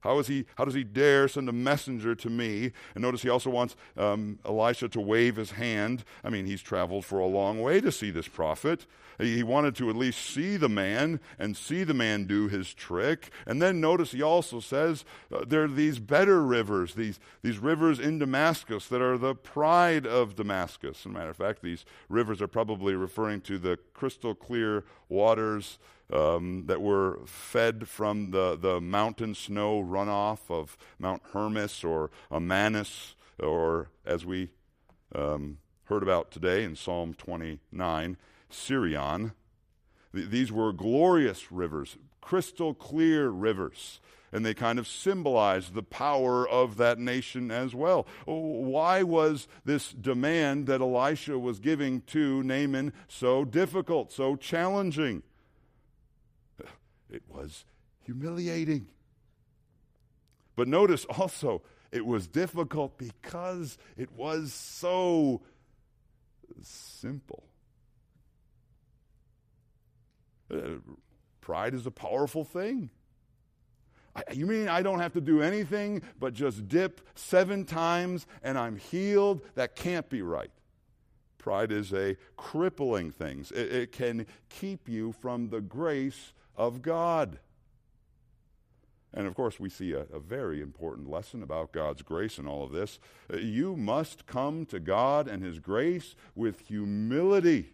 [0.01, 2.71] How, is he, how does he dare send a messenger to me?
[2.95, 6.03] And notice he also wants um, Elisha to wave his hand.
[6.23, 8.85] I mean, he's traveled for a long way to see this prophet.
[9.19, 13.29] He wanted to at least see the man and see the man do his trick.
[13.45, 17.99] And then notice he also says uh, there are these better rivers, these, these rivers
[17.99, 21.01] in Damascus that are the pride of Damascus.
[21.01, 25.77] As a matter of fact, these rivers are probably referring to the crystal clear waters
[26.11, 33.13] um, that were fed from the, the mountain snow runoff of Mount Hermon or Amanus,
[33.39, 34.49] or as we
[35.13, 38.17] um, heard about today in Psalm 29,
[38.49, 39.33] Sirion.
[40.13, 43.99] Th- these were glorious rivers, crystal clear rivers
[44.31, 48.07] and they kind of symbolize the power of that nation as well.
[48.25, 55.23] Why was this demand that Elisha was giving to Naaman so difficult, so challenging?
[57.11, 57.65] It was
[58.03, 58.87] humiliating.
[60.55, 65.41] But notice also, it was difficult because it was so
[66.61, 67.43] simple.
[70.51, 70.79] Uh,
[71.39, 72.89] pride is a powerful thing.
[74.33, 78.75] You mean I don't have to do anything but just dip seven times and I'm
[78.75, 79.41] healed?
[79.55, 80.51] That can't be right.
[81.37, 83.45] Pride is a crippling thing.
[83.55, 87.39] It, it can keep you from the grace of God.
[89.13, 92.63] And of course, we see a, a, very important lesson about God's grace in all
[92.63, 92.99] of this.
[93.33, 97.73] You must come to God and His grace with humility.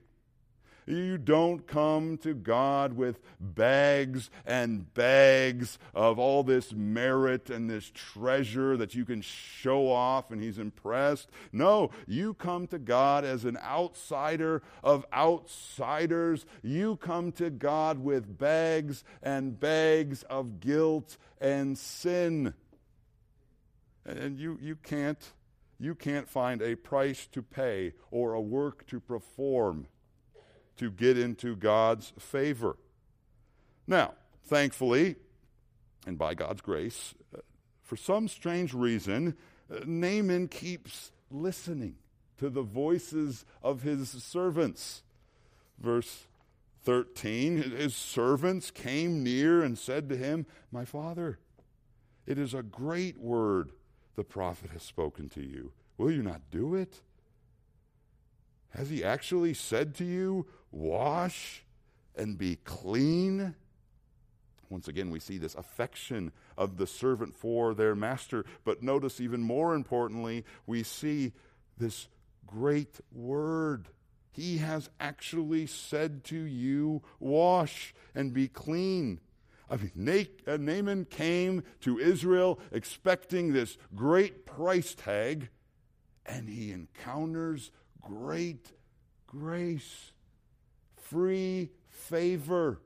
[0.88, 7.92] You don't come to God with bags and bags of all this merit and this
[7.94, 11.30] treasure that you can show off and He's impressed.
[11.52, 16.46] No, you come to God as an outsider of outsiders.
[16.64, 22.54] You come to God with bags and bags of guilt and sin.
[24.06, 25.20] And you, you can't
[25.80, 29.86] you can't find a price to pay or a work to perform
[30.78, 32.78] to get into God's favor.
[33.88, 34.14] Now,
[34.46, 35.16] thankfully,
[36.06, 37.40] and by God's grace, uh,
[37.84, 39.36] for some strange reason,
[39.72, 41.96] uh, Naaman keeps listening
[42.38, 45.04] to the voices of his servants.
[45.80, 46.26] Verse
[46.84, 51.40] 13 His servants came near and said to him, My father,
[52.26, 53.72] it is a great word
[54.16, 55.72] the prophet has spoken to you.
[55.98, 57.02] Will you not do it?
[58.70, 60.46] Has he actually said to you,
[60.78, 61.64] wash
[62.16, 63.56] and be clean.
[64.70, 68.46] Once again, we see this affection of the servant for their master.
[68.66, 71.34] But notice, even more importantly, we see
[71.78, 72.08] this
[72.46, 73.88] great word.
[74.32, 79.20] He has actually said to you, Wash and be clean.
[79.70, 85.50] I mean, uh, Naaman came to Israel expecting this great price tag,
[86.26, 88.72] and he encounters great
[89.28, 90.14] grace
[91.10, 92.80] free favor.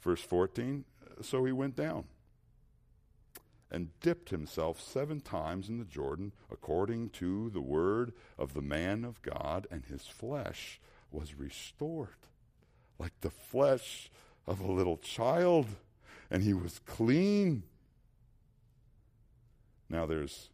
[0.00, 0.84] Verse 14
[1.22, 2.04] So he went down
[3.70, 9.04] and dipped himself seven times in the Jordan according to the word of the man
[9.04, 10.80] of God, and his flesh
[11.12, 12.08] was restored
[12.98, 14.10] like the flesh
[14.46, 15.66] of a little child,
[16.30, 17.62] and he was clean.
[19.88, 20.50] Now there's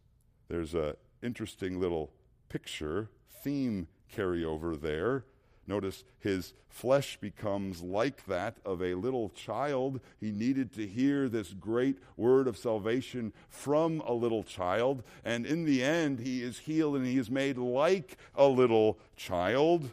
[0.47, 2.11] there's a interesting little
[2.49, 3.09] picture,
[3.43, 5.25] theme carryover there.
[5.67, 9.99] Notice his flesh becomes like that of a little child.
[10.17, 15.03] He needed to hear this great word of salvation from a little child.
[15.25, 19.91] And in the end, he is healed and he is made like a little child.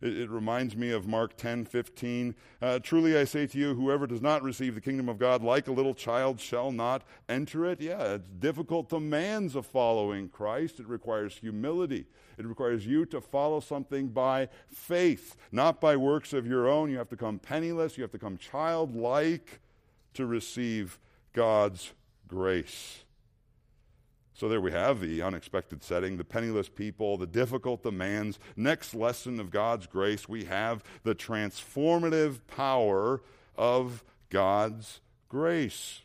[0.00, 2.34] It, it reminds me of Mark 10 15.
[2.60, 5.68] Uh, Truly I say to you, whoever does not receive the kingdom of God like
[5.68, 7.80] a little child shall not enter it.
[7.80, 10.80] Yeah, it's difficult demands of following Christ.
[10.80, 12.06] It requires humility.
[12.36, 16.90] It requires you to follow something by faith, not by works of your own.
[16.90, 19.60] You have to come penniless, you have to come childlike
[20.14, 20.98] to receive
[21.32, 21.92] God's
[22.28, 23.03] grace.
[24.36, 28.40] So there we have the unexpected setting, the penniless people, the difficult demands.
[28.56, 33.22] Next lesson of God's grace, we have the transformative power
[33.56, 36.02] of God's grace.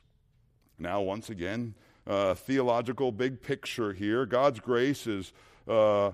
[0.77, 1.73] Now, once again,
[2.05, 4.25] uh, theological big picture here.
[4.25, 5.33] God's grace is.
[5.67, 6.11] Uh,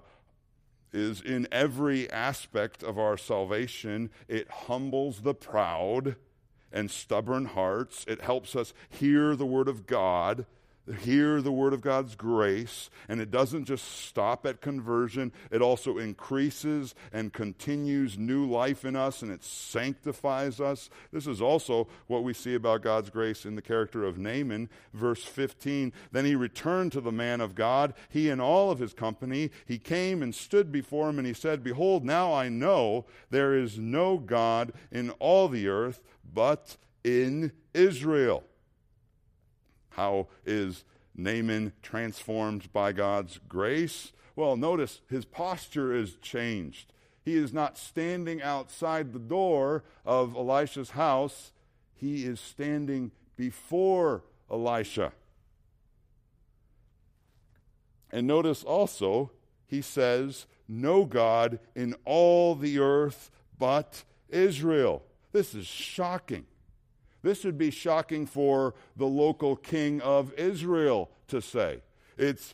[0.93, 4.09] is in every aspect of our salvation.
[4.29, 6.15] It humbles the proud
[6.71, 8.05] and stubborn hearts.
[8.07, 10.45] It helps us hear the word of God
[10.99, 15.97] hear the word of God's grace, and it doesn't just stop at conversion, it also
[15.97, 20.89] increases and continues new life in us, and it sanctifies us.
[21.11, 25.23] This is also what we see about God's grace in the character of Naaman, verse
[25.23, 25.91] 15.
[26.11, 29.51] Then he returned to the man of God, he and all of his company.
[29.65, 33.79] He came and stood before him, and he said, Behold, now I know there is
[33.79, 36.01] no God in all the earth
[36.33, 38.43] but in Israel.
[39.95, 40.83] How is
[41.15, 44.11] Naaman transformed by God's grace?
[44.35, 46.91] Well, notice his posture is changed.
[47.23, 51.51] He is not standing outside the door of Elisha's house,
[51.93, 55.13] he is standing before Elisha.
[58.11, 59.31] And notice also,
[59.65, 65.03] he says, No God in all the earth but Israel.
[65.31, 66.45] This is shocking.
[67.25, 71.79] This would be shocking for the local king of Israel to say.
[72.19, 72.53] It's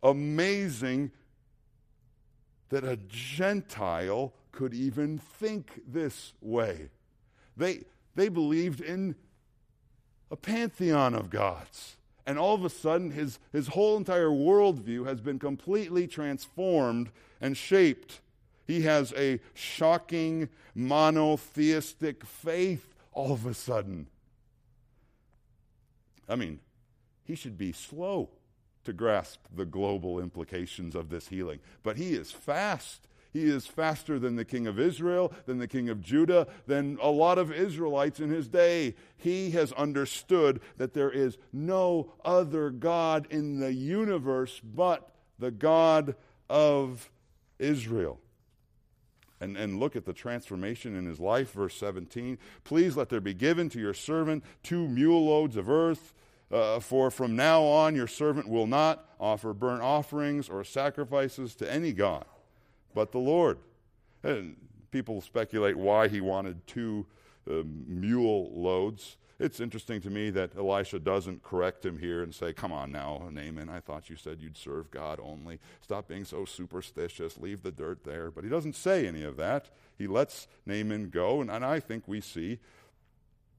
[0.00, 1.10] amazing
[2.68, 6.90] that a Gentile could even think this way.
[7.56, 7.82] They,
[8.14, 9.16] they believed in
[10.30, 11.96] a pantheon of gods.
[12.24, 17.10] And all of a sudden, his, his whole entire worldview has been completely transformed
[17.40, 18.20] and shaped.
[18.68, 24.06] He has a shocking monotheistic faith all of a sudden.
[26.28, 26.60] I mean,
[27.24, 28.30] he should be slow
[28.84, 31.60] to grasp the global implications of this healing.
[31.82, 33.08] But he is fast.
[33.32, 37.08] He is faster than the king of Israel, than the king of Judah, than a
[37.08, 38.94] lot of Israelites in his day.
[39.16, 46.14] He has understood that there is no other God in the universe but the God
[46.50, 47.10] of
[47.58, 48.20] Israel
[49.42, 51.52] and, and look at the transformation in his life.
[51.52, 56.14] Verse 17 Please let there be given to your servant two mule loads of earth.
[56.50, 61.72] Uh, for from now on your servant will not offer burnt offerings or sacrifices to
[61.72, 62.26] any God
[62.94, 63.58] but the Lord.
[64.22, 64.56] And
[64.90, 67.06] people speculate why he wanted two
[67.46, 69.16] mule loads.
[69.42, 73.28] It's interesting to me that Elisha doesn't correct him here and say, Come on now,
[73.28, 75.58] Naaman, I thought you said you'd serve God only.
[75.80, 77.38] Stop being so superstitious.
[77.38, 78.30] Leave the dirt there.
[78.30, 79.70] But he doesn't say any of that.
[79.98, 82.60] He lets Naaman go, and, and I think we see.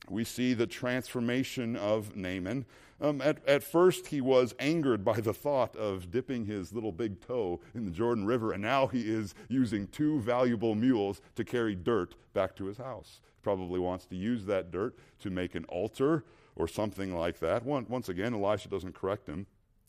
[0.09, 2.65] We see the transformation of Naaman.
[3.01, 7.19] Um, at, at first, he was angered by the thought of dipping his little big
[7.19, 11.75] toe in the Jordan River, and now he is using two valuable mules to carry
[11.75, 16.23] dirt back to his house probably wants to use that dirt to make an altar
[16.55, 17.65] or something like that.
[17.65, 19.45] Once again, Elisha doesn't correct him.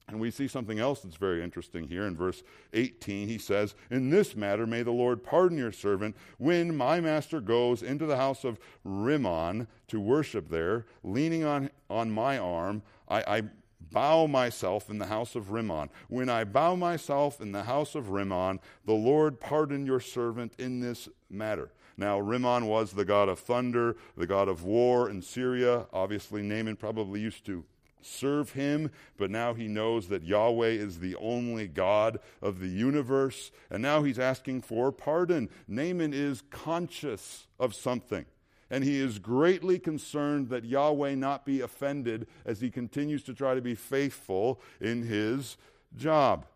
[0.06, 2.42] And we see something else that's very interesting here in verse
[2.74, 3.26] 18.
[3.26, 7.82] He says, In this matter may the Lord pardon your servant when my master goes
[7.82, 12.82] into the house of Rimmon to worship there, leaning on, on my arm.
[13.08, 13.42] I, I
[13.92, 15.88] bow myself in the house of Rimmon.
[16.08, 20.80] When I bow myself in the house of Rimmon, the Lord pardon your servant in
[20.80, 21.70] this matter.
[21.96, 25.86] Now, Rimmon was the god of thunder, the god of war in Syria.
[25.92, 27.64] Obviously, Naaman probably used to
[28.02, 33.50] serve him, but now he knows that Yahweh is the only God of the universe,
[33.70, 35.48] and now he's asking for pardon.
[35.66, 38.26] Naaman is conscious of something,
[38.70, 43.54] and he is greatly concerned that Yahweh not be offended as he continues to try
[43.54, 45.56] to be faithful in his
[45.96, 46.46] job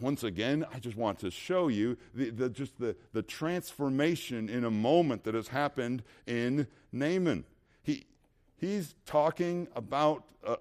[0.00, 4.64] once again, I just want to show you the, the, just the, the transformation in
[4.64, 7.44] a moment that has happened in Naaman.
[7.82, 8.06] He,
[8.56, 10.56] he's talking about uh,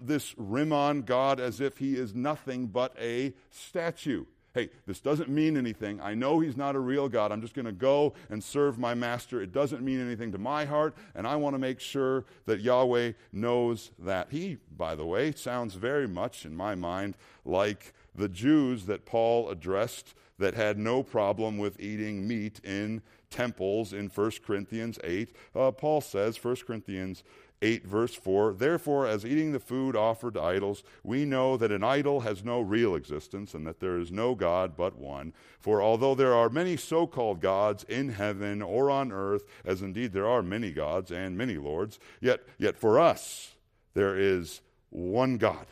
[0.00, 4.24] this Rimmon God as if he is nothing but a statue.
[4.54, 6.00] hey, this doesn't mean anything.
[6.00, 7.32] I know he's not a real God.
[7.32, 9.42] I'm just going to go and serve my master.
[9.42, 13.12] It doesn't mean anything to my heart, and I want to make sure that Yahweh
[13.32, 14.28] knows that.
[14.30, 19.48] He, by the way, sounds very much, in my mind, like the Jews that Paul
[19.50, 25.34] addressed that had no problem with eating meat in temples in 1 Corinthians 8.
[25.54, 27.22] Uh, Paul says, 1 Corinthians
[27.62, 31.84] 8, verse 4 Therefore, as eating the food offered to idols, we know that an
[31.84, 35.32] idol has no real existence and that there is no God but one.
[35.60, 40.12] For although there are many so called gods in heaven or on earth, as indeed
[40.12, 43.54] there are many gods and many lords, yet, yet for us
[43.94, 44.60] there is
[44.90, 45.66] one God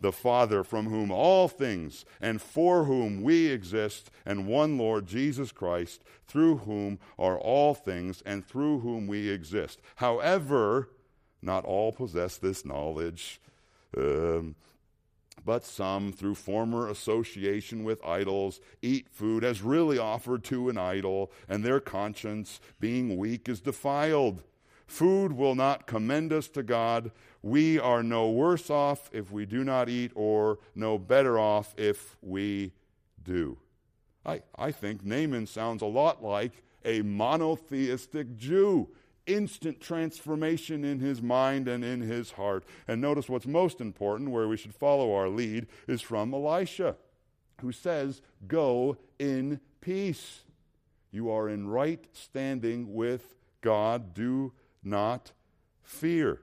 [0.00, 5.52] the Father, from whom all things and for whom we exist, and one Lord Jesus
[5.52, 9.80] Christ, through whom are all things and through whom we exist.
[9.96, 10.90] However,
[11.40, 13.40] not all possess this knowledge.
[13.96, 14.56] Um,
[15.44, 21.30] but some, through former association with idols, eat food as really offered to an idol,
[21.48, 24.42] and their conscience, being weak, is defiled.
[24.86, 27.12] Food will not commend us to God.
[27.46, 32.16] We are no worse off if we do not eat, or no better off if
[32.20, 32.72] we
[33.22, 33.56] do.
[34.24, 38.88] I, I think Naaman sounds a lot like a monotheistic Jew
[39.28, 42.64] instant transformation in his mind and in his heart.
[42.88, 46.96] And notice what's most important, where we should follow our lead, is from Elisha,
[47.60, 50.40] who says, Go in peace.
[51.12, 54.14] You are in right standing with God.
[54.14, 55.30] Do not
[55.84, 56.40] fear.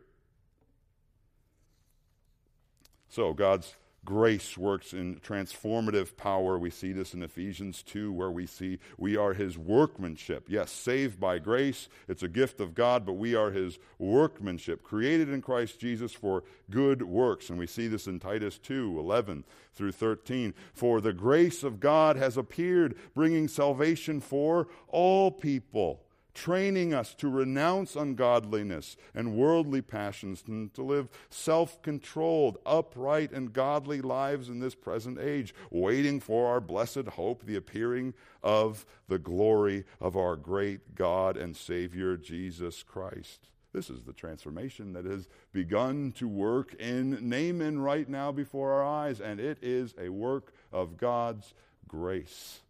[3.14, 6.58] So, God's grace works in transformative power.
[6.58, 10.48] We see this in Ephesians 2, where we see we are his workmanship.
[10.50, 15.30] Yes, saved by grace, it's a gift of God, but we are his workmanship, created
[15.30, 17.52] in Christ Jesus for good works.
[17.52, 19.44] And we see this in Titus 2 11
[19.76, 20.56] through 13.
[20.74, 26.03] For the grace of God has appeared, bringing salvation for all people
[26.34, 33.54] training us to renounce ungodliness and worldly passions and to live self controlled, upright, and
[33.54, 39.20] godly lives in this present age, waiting for our blessed hope, the appearing of the
[39.20, 43.50] glory of our great God and Savior, Jesus Christ.
[43.74, 48.84] This is the transformation that has begun to work in Naaman right now before our
[48.84, 51.54] eyes, and it is a work of God's
[51.88, 52.62] grace.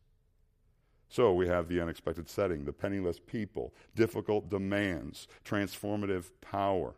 [1.13, 6.95] So we have the unexpected setting, the penniless people, difficult demands, transformative power.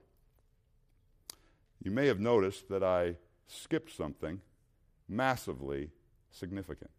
[1.84, 3.18] You may have noticed that I
[3.50, 4.40] skipped something
[5.10, 5.90] massively
[6.32, 6.92] significant.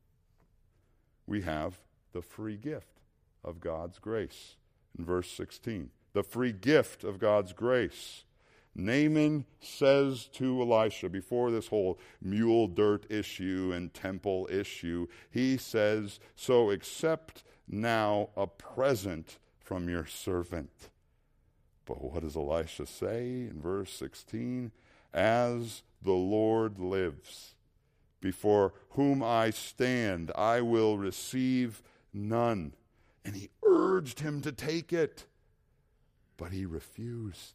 [1.27, 1.79] We have
[2.13, 3.01] the free gift
[3.43, 4.57] of God's grace
[4.99, 5.89] in verse 16.
[6.13, 8.25] The free gift of God's grace.
[8.79, 16.21] Naaman says to Elisha, before this whole mule dirt issue and temple issue, he says,
[16.35, 20.91] So accept now a present from your servant.
[21.87, 24.73] But what does Elisha say in verse 16?
[25.15, 27.55] As the Lord lives,
[28.21, 32.75] before whom I stand, I will receive none.
[33.25, 35.25] And he urged him to take it,
[36.37, 37.55] but he refused.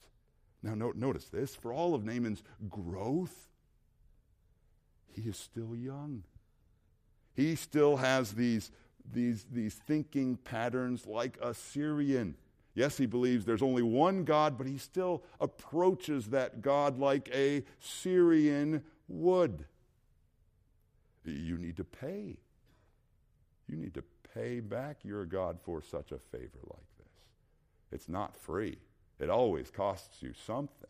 [0.64, 3.48] Now, no, notice this for all of Naaman's growth,
[5.14, 6.24] he is still young.
[7.34, 8.72] He still has these,
[9.12, 12.36] these, these thinking patterns like a Syrian.
[12.74, 17.64] Yes, he believes there's only one God, but he still approaches that God like a
[17.80, 19.66] Syrian would.
[21.26, 22.38] You need to pay.
[23.68, 24.04] You need to
[24.34, 27.14] pay back your God for such a favor like this.
[27.92, 28.78] It's not free.
[29.22, 30.90] It always costs you something.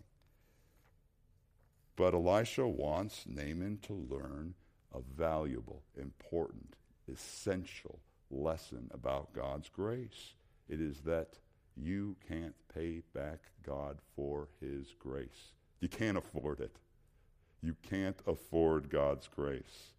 [1.98, 4.54] But Elisha wants Naaman to learn
[4.94, 6.76] a valuable, important,
[7.12, 8.00] essential
[8.32, 10.34] lesson about God's grace.
[10.70, 11.40] It is that
[11.76, 15.52] you can't pay back God for his grace.
[15.82, 16.78] You can't afford it.
[17.62, 19.92] You can't afford God's grace.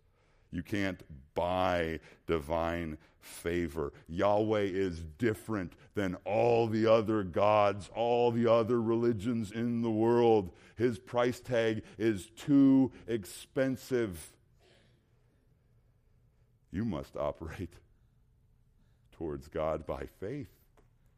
[0.52, 1.02] You can't
[1.34, 3.92] buy divine favor.
[4.08, 10.50] Yahweh is different than all the other gods, all the other religions in the world.
[10.76, 14.32] His price tag is too expensive.
[16.70, 17.74] You must operate
[19.12, 20.50] towards God by faith.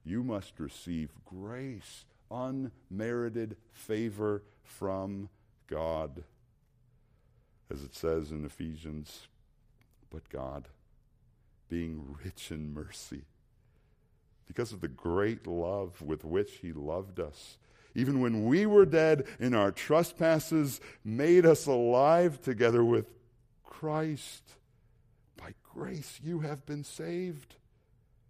[0.05, 5.31] You must receive grace, unmerited favor from
[5.67, 6.25] God
[7.71, 9.29] as it says in Ephesians,
[10.11, 10.69] but God,
[11.69, 13.23] being rich in mercy,
[14.47, 17.59] because of the great love with which He loved us,
[17.95, 23.07] even when we were dead in our trespasses, made us alive together with
[23.65, 24.43] Christ.
[25.37, 27.57] By grace you have been saved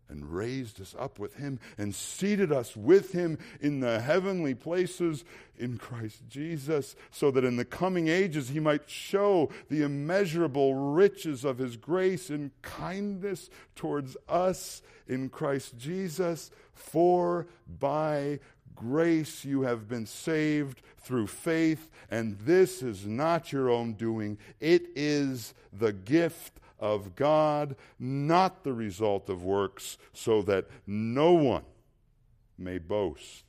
[0.08, 5.24] and raised us up with him and seated us with him in the heavenly places
[5.58, 11.44] in Christ Jesus, so that in the coming ages he might show the immeasurable riches
[11.44, 16.50] of his grace and kindness towards us in Christ Jesus.
[16.72, 17.46] For
[17.80, 18.40] by
[18.74, 24.86] grace you have been saved through faith, and this is not your own doing, it
[24.96, 31.64] is the gift of God, not the result of works, so that no one
[32.58, 33.44] may boast.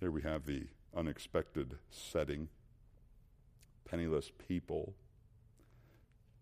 [0.00, 2.48] There we have the unexpected setting
[3.84, 4.94] penniless people,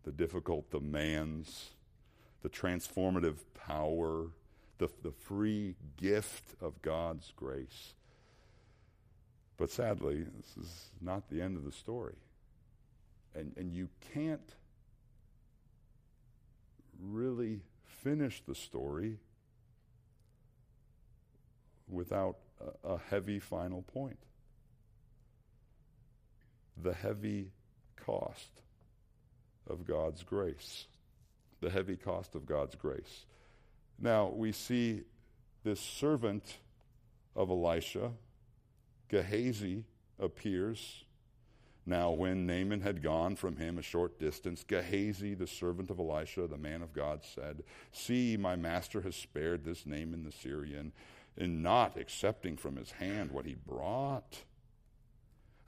[0.05, 1.71] the difficult demands,
[2.43, 4.31] the transformative power,
[4.79, 7.95] the, the free gift of God's grace.
[9.57, 12.16] But sadly, this is not the end of the story.
[13.34, 14.55] And, and you can't
[17.00, 17.61] really
[18.03, 19.18] finish the story
[21.88, 22.36] without
[22.84, 24.18] a, a heavy final point
[26.82, 27.50] the heavy
[27.96, 28.62] cost
[29.68, 30.86] of God's grace.
[31.61, 33.26] The heavy cost of God's grace.
[34.00, 35.03] Now, we see
[35.62, 36.57] this servant
[37.36, 38.11] of Elisha
[39.13, 39.85] Gehazi
[40.19, 41.05] appears.
[41.85, 46.47] Now, when Naaman had gone from him a short distance, Gehazi, the servant of Elisha,
[46.47, 50.93] the man of God, said, See, my master has spared this Naaman the Syrian,
[51.37, 54.45] in not accepting from his hand what he brought.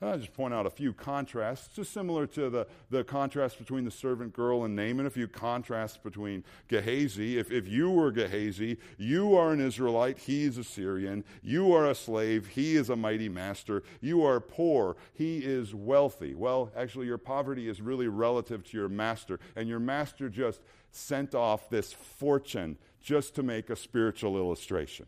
[0.01, 3.91] I'll just point out a few contrasts, just similar to the, the contrast between the
[3.91, 7.37] servant girl and Naaman, a few contrasts between Gehazi.
[7.37, 11.23] If, if you were Gehazi, you are an Israelite, he is a Syrian.
[11.41, 13.83] You are a slave, he is a mighty master.
[14.01, 16.35] You are poor, he is wealthy.
[16.35, 20.59] Well, actually, your poverty is really relative to your master, and your master just
[20.91, 25.05] sent off this fortune just to make a spiritual illustration.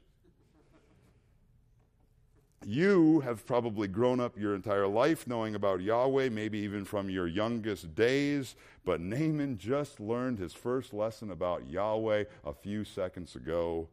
[2.65, 7.27] You have probably grown up your entire life knowing about Yahweh, maybe even from your
[7.27, 13.87] youngest days, but Naaman just learned his first lesson about Yahweh a few seconds ago.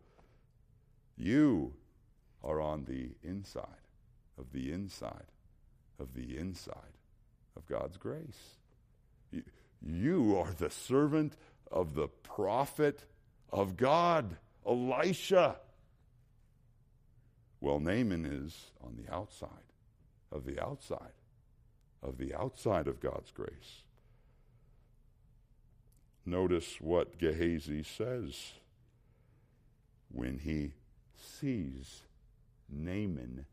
[1.16, 1.74] You
[2.42, 3.64] are on the inside
[4.38, 5.26] of the inside
[6.00, 6.74] of the inside
[7.56, 8.56] of God's grace.
[9.80, 11.36] You are the servant
[11.70, 13.04] of the prophet
[13.52, 14.36] of God,
[14.66, 15.56] Elisha.
[17.64, 19.48] Well, Naaman is on the outside
[20.30, 21.14] of the outside
[22.02, 23.84] of the outside of God's grace.
[26.26, 28.52] Notice what Gehazi says
[30.12, 30.74] when he
[31.16, 32.02] sees
[32.68, 33.46] Naaman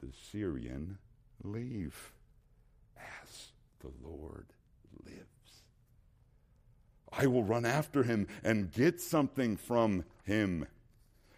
[0.00, 0.98] the Syrian
[1.44, 2.12] leave.
[2.96, 4.46] As the Lord
[5.04, 5.62] lives,
[7.12, 10.66] I will run after him and get something from him.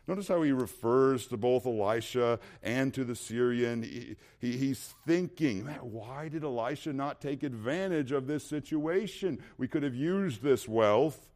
[0.09, 3.83] Notice how he refers to both Elisha and to the Syrian.
[3.83, 9.41] He, he, he's thinking, why did Elisha not take advantage of this situation?
[9.59, 11.29] We could have used this wealth.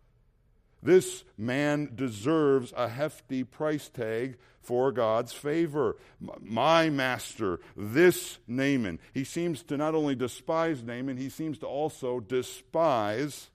[0.82, 5.96] This man deserves a hefty price tag for God's favor.
[6.40, 12.20] My master, this Naaman, he seems to not only despise Naaman, he seems to also
[12.20, 13.48] despise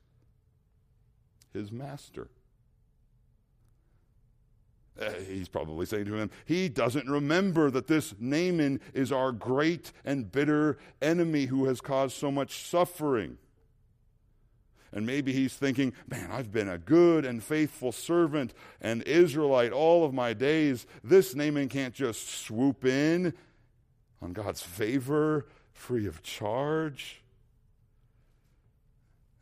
[1.53, 2.27] his master.
[4.99, 9.91] Uh, he's probably saying to him, he doesn't remember that this Naaman is our great
[10.05, 13.37] and bitter enemy who has caused so much suffering.
[14.93, 20.05] And maybe he's thinking, man, I've been a good and faithful servant and Israelite all
[20.05, 20.87] of my days.
[21.03, 23.33] This Naaman can't just swoop in
[24.21, 27.21] on God's favor free of charge.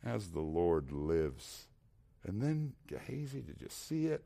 [0.04, 1.68] As the Lord lives.
[2.24, 4.24] And then Gehazi, did you see it?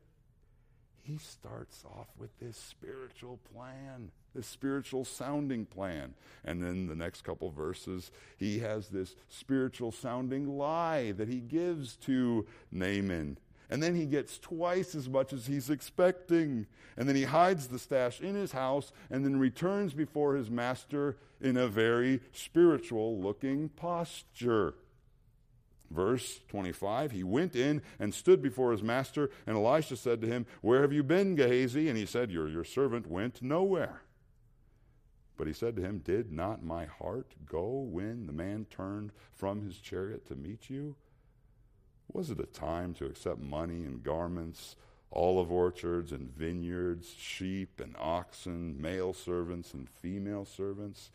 [1.09, 6.13] He starts off with this spiritual plan, this spiritual sounding plan.
[6.45, 11.95] And then the next couple verses, he has this spiritual sounding lie that he gives
[11.97, 13.39] to Naaman.
[13.71, 16.67] And then he gets twice as much as he's expecting.
[16.95, 21.17] And then he hides the stash in his house and then returns before his master
[21.41, 24.75] in a very spiritual looking posture.
[25.89, 30.45] Verse 25, he went in and stood before his master, and Elisha said to him,
[30.61, 31.89] Where have you been, Gehazi?
[31.89, 34.01] And he said, Your, your servant went nowhere.
[35.35, 39.63] But he said to him, Did not my heart go when the man turned from
[39.63, 40.95] his chariot to meet you?
[42.11, 44.75] Was it a time to accept money and garments,
[45.11, 51.09] olive orchards and vineyards, sheep and oxen, male servants and female servants.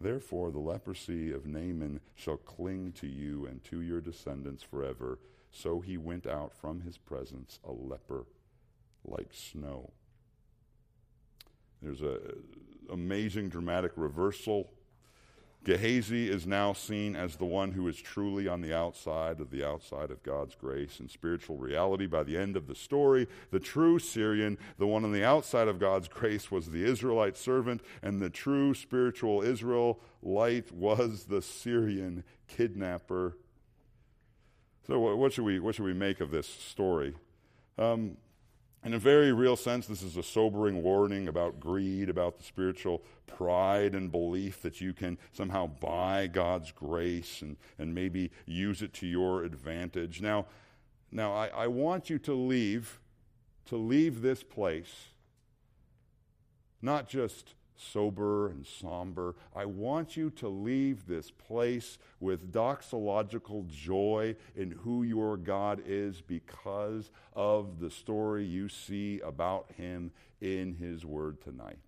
[0.00, 5.20] Therefore, the leprosy of Naaman shall cling to you and to your descendants forever.
[5.52, 8.26] So he went out from his presence a leper
[9.04, 9.92] like snow.
[11.80, 12.18] There's an
[12.88, 14.72] uh, amazing dramatic reversal
[15.64, 19.66] Gehazi is now seen as the one who is truly on the outside of the
[19.66, 22.06] outside of God's grace and spiritual reality.
[22.06, 25.80] By the end of the story, the true Syrian, the one on the outside of
[25.80, 33.38] God's grace, was the Israelite servant, and the true spiritual Israelite was the Syrian kidnapper.
[34.86, 37.14] So, what should we, what should we make of this story?
[37.78, 38.18] Um,
[38.84, 43.02] in a very real sense, this is a sobering warning about greed, about the spiritual
[43.26, 48.92] pride and belief that you can somehow buy God's grace and, and maybe use it
[48.94, 50.20] to your advantage.
[50.20, 50.46] Now,
[51.10, 53.00] now I, I want you to leave,
[53.66, 55.06] to leave this place,
[56.82, 59.34] not just sober and somber.
[59.54, 66.20] I want you to leave this place with doxological joy in who your God is
[66.20, 71.78] because of the story you see about him in his word tonight.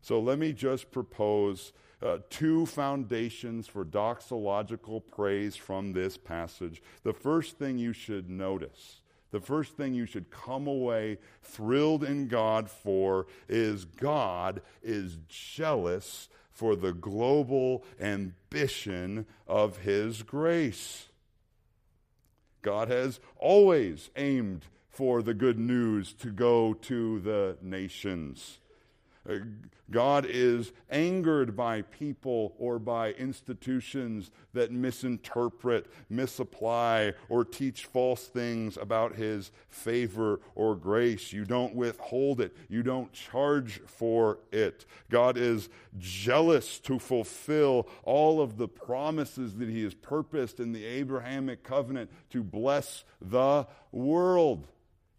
[0.00, 6.82] So let me just propose uh, two foundations for doxological praise from this passage.
[7.02, 9.00] The first thing you should notice
[9.34, 16.28] the first thing you should come away thrilled in God for is God is jealous
[16.52, 21.08] for the global ambition of His grace.
[22.62, 28.60] God has always aimed for the good news to go to the nations.
[29.90, 38.76] God is angered by people or by institutions that misinterpret, misapply, or teach false things
[38.76, 41.32] about His favor or grace.
[41.32, 44.86] You don't withhold it, you don't charge for it.
[45.10, 45.68] God is
[45.98, 52.10] jealous to fulfill all of the promises that He has purposed in the Abrahamic covenant
[52.30, 54.66] to bless the world.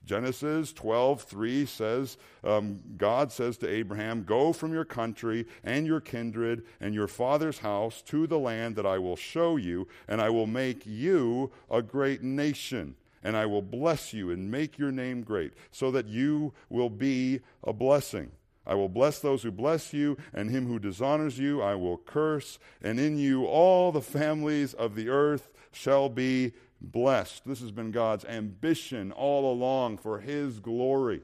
[0.06, 6.00] Genesis 12, 3 says, um, God says to Abraham, Go from your country and your
[6.00, 10.30] kindred and your father's house to the land that I will show you, and I
[10.30, 12.96] will make you a great nation.
[13.24, 17.42] And I will bless you and make your name great, so that you will be
[17.64, 18.32] a blessing.
[18.68, 22.60] I will bless those who bless you, and him who dishonors you I will curse,
[22.82, 27.46] and in you all the families of the earth shall be blessed.
[27.46, 31.22] This has been God's ambition all along for His glory.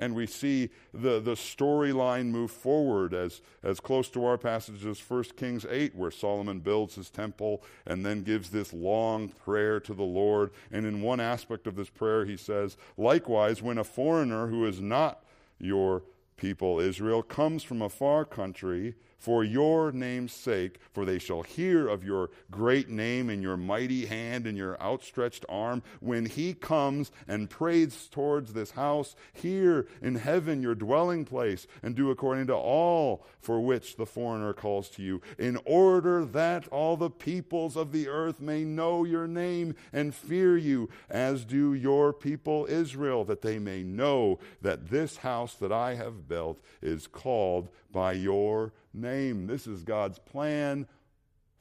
[0.00, 4.98] And we see the, the storyline move forward as, as close to our passage as
[4.98, 9.92] 1 Kings 8, where Solomon builds his temple and then gives this long prayer to
[9.92, 10.52] the Lord.
[10.72, 14.80] And in one aspect of this prayer, he says, Likewise, when a foreigner who is
[14.80, 15.22] not
[15.58, 16.02] your
[16.38, 21.86] people, Israel, comes from a far country, for your name's sake, for they shall hear
[21.86, 25.82] of your great name and your mighty hand and your outstretched arm.
[26.00, 31.94] When he comes and prays towards this house, here in heaven, your dwelling place, and
[31.94, 36.96] do according to all for which the foreigner calls to you, in order that all
[36.96, 42.14] the peoples of the earth may know your name and fear you, as do your
[42.14, 47.68] people Israel, that they may know that this house that I have built is called
[47.92, 49.46] by your name.
[49.46, 50.86] This is God's plan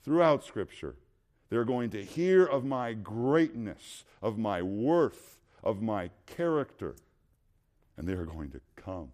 [0.04, 0.96] throughout Scripture.
[1.50, 6.96] They're going to hear of my greatness, of my worth, of my character,
[7.98, 9.12] and they are going to come.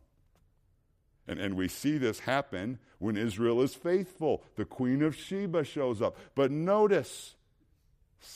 [1.27, 4.43] And, and we see this happen when Israel is faithful.
[4.55, 6.17] The queen of Sheba shows up.
[6.35, 7.35] But notice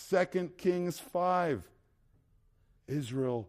[0.09, 1.69] 2 Kings 5
[2.88, 3.47] Israel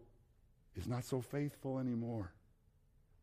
[0.77, 2.33] is not so faithful anymore.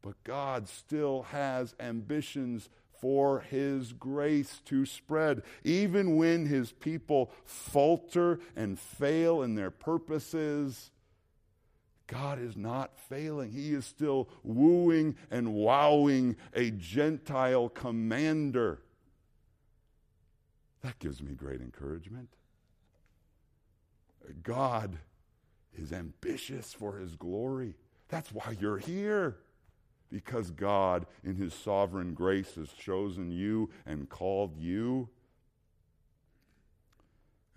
[0.02, 2.70] But God still has ambitions
[3.00, 5.44] for his grace to spread.
[5.64, 10.92] Even when his people falter and fail in their purposes,
[12.08, 13.52] God is not failing.
[13.52, 18.80] He is still wooing and wowing a Gentile commander.
[20.82, 22.30] That gives me great encouragement.
[24.44, 24.98] God
[25.78, 27.76] is ambitious for his glory.
[28.10, 29.38] That's why you're here
[30.12, 35.10] because God, in His sovereign grace, has chosen you and called you.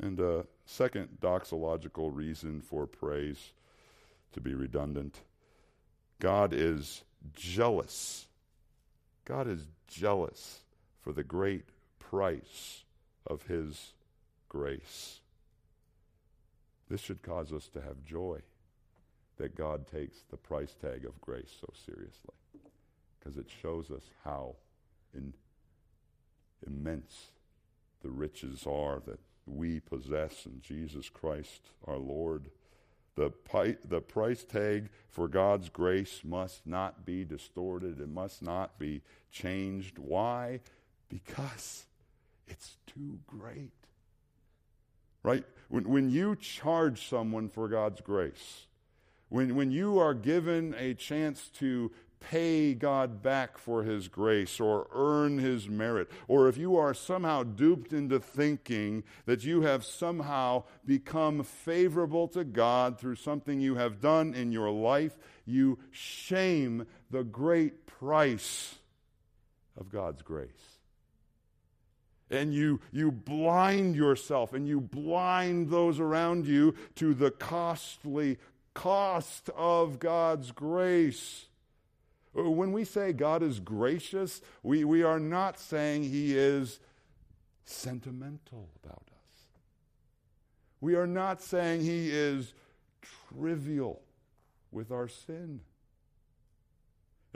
[0.01, 3.53] And a second doxological reason for praise,
[4.33, 5.21] to be redundant
[6.21, 7.03] God is
[7.35, 8.27] jealous.
[9.25, 10.61] God is jealous
[11.01, 11.65] for the great
[11.99, 12.85] price
[13.27, 13.95] of His
[14.49, 15.21] grace.
[16.91, 18.41] This should cause us to have joy
[19.39, 22.40] that God takes the price tag of grace so seriously
[23.21, 24.57] because it shows us how
[25.15, 25.35] in,
[26.67, 27.29] immense
[28.03, 32.51] the riches are that we possess in Jesus Christ our Lord.
[33.17, 38.01] The, pi- the price tag for God's grace must not be distorted.
[38.01, 39.99] It must not be changed.
[39.99, 40.61] Why?
[41.09, 41.85] Because
[42.47, 43.73] it's too great.
[45.23, 45.45] Right?
[45.69, 48.67] When, when you charge someone for God's grace,
[49.29, 51.91] when, when you are given a chance to
[52.21, 57.43] pay God back for His grace or earn His merit, or if you are somehow
[57.43, 64.01] duped into thinking that you have somehow become favorable to God through something you have
[64.01, 68.77] done in your life, you shame the great price
[69.79, 70.51] of God's grace.
[72.31, 78.39] And you, you blind yourself and you blind those around you to the costly
[78.73, 81.47] cost of God's grace.
[82.37, 86.81] Uh, when we say God is gracious, we, we are not saying He is
[87.65, 89.43] sentimental about us.
[90.81, 92.55] We are not saying He is
[93.33, 94.03] trivial
[94.71, 95.61] with our sin.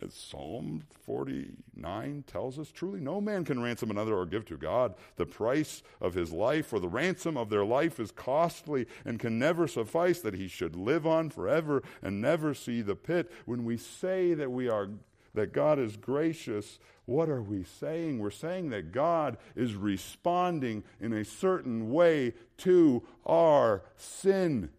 [0.02, 4.94] As Psalm 49 tells us, truly no man can ransom another or give to God.
[5.16, 9.38] The price of his life or the ransom of their life is costly and can
[9.38, 13.30] never suffice that he should live on forever and never see the pit.
[13.44, 14.88] When we say that we are
[15.34, 18.18] that God is gracious, what are we saying?
[18.18, 24.70] We're saying that God is responding in a certain way to our sin.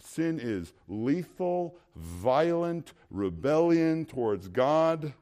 [0.00, 5.12] Sin is lethal, violent rebellion towards God,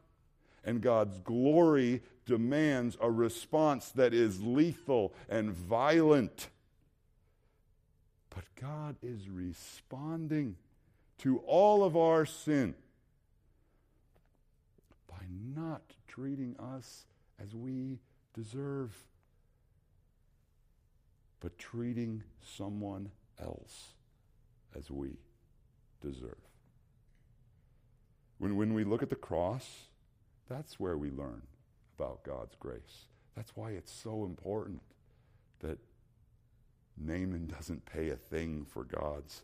[0.65, 6.49] and God's glory demands a response that is lethal and violent.
[8.31, 10.57] But God is responding
[11.19, 12.75] to all of our sin
[15.09, 15.25] by
[15.55, 17.07] not treating us
[17.43, 17.99] as we
[18.35, 18.95] deserve,
[21.41, 22.23] but treating
[22.57, 23.11] someone
[23.41, 23.95] else
[24.77, 25.17] as we
[26.01, 26.48] deserve.
[28.49, 29.67] When, when we look at the cross,
[30.49, 31.43] that's where we learn
[31.99, 33.07] about God's grace.
[33.37, 34.81] That's why it's so important
[35.61, 35.79] that
[36.97, 39.43] Naaman doesn't pay a thing for God's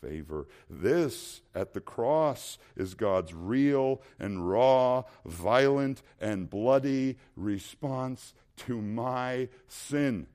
[0.00, 0.46] favor.
[0.70, 9.48] This at the cross is God's real and raw, violent and bloody response to my
[9.66, 10.28] sin,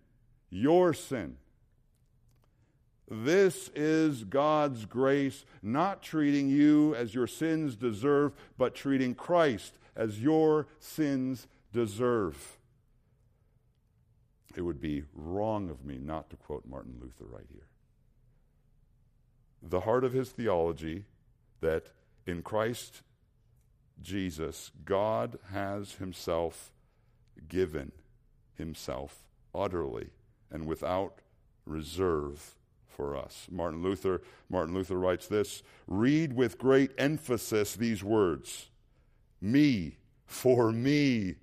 [0.49, 1.37] your sin.
[3.09, 10.21] This is God's grace, not treating you as your sins deserve, but treating Christ as
[10.21, 12.57] your sins deserve.
[14.55, 17.67] It would be wrong of me not to quote Martin Luther right here.
[19.61, 21.05] The heart of his theology
[21.61, 21.87] that
[22.25, 23.01] in Christ
[24.01, 26.71] Jesus, God has himself
[27.47, 27.91] given
[28.55, 30.09] himself utterly
[30.51, 31.19] and without
[31.65, 32.55] reserve
[32.99, 33.47] for us.
[33.49, 38.67] Martin Luther, Martin Luther writes this read with great emphasis these words
[39.39, 39.95] me,
[40.25, 41.35] for me.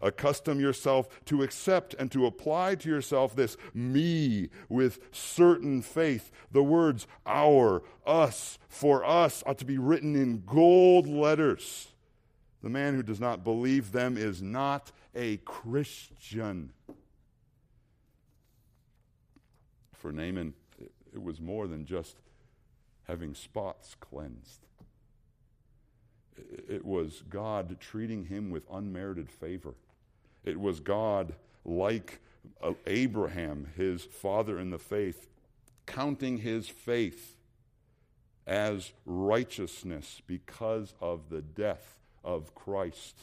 [0.00, 6.30] Accustom yourself to accept and to apply to yourself this me with certain faith.
[6.52, 11.88] The words our, us, for us ought to be written in gold letters.
[12.62, 16.72] The man who does not believe them is not a Christian.
[19.92, 20.54] For Naaman,
[21.14, 22.16] it was more than just
[23.06, 24.66] having spots cleansed.
[26.68, 29.74] It was God treating him with unmerited favor.
[30.44, 31.34] It was God,
[31.64, 32.20] like
[32.60, 35.28] uh, Abraham, his father in the faith,
[35.86, 37.36] counting his faith
[38.46, 43.16] as righteousness because of the death of Christ.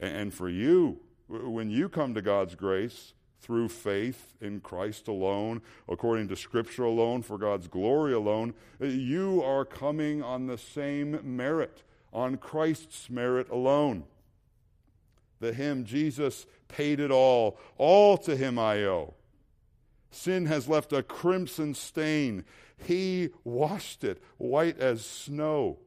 [0.00, 6.28] And for you, when you come to God's grace, through faith in Christ alone, according
[6.28, 11.82] to Scripture alone, for God's glory alone, you are coming on the same merit,
[12.12, 14.04] on Christ's merit alone.
[15.40, 19.14] The hymn, Jesus paid it all, all to him I owe.
[20.10, 22.44] Sin has left a crimson stain.
[22.76, 25.78] He washed it white as snow.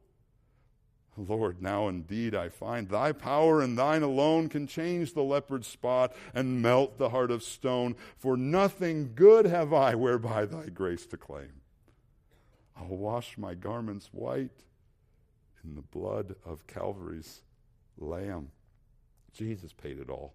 [1.17, 6.15] Lord, now indeed I find thy power and thine alone can change the leopard spot
[6.33, 7.95] and melt the heart of stone.
[8.17, 11.61] For nothing good have I whereby thy grace to claim.
[12.77, 14.63] I'll wash my garments white
[15.63, 17.41] in the blood of Calvary's
[17.97, 18.49] lamb.
[19.33, 20.33] Jesus paid it all.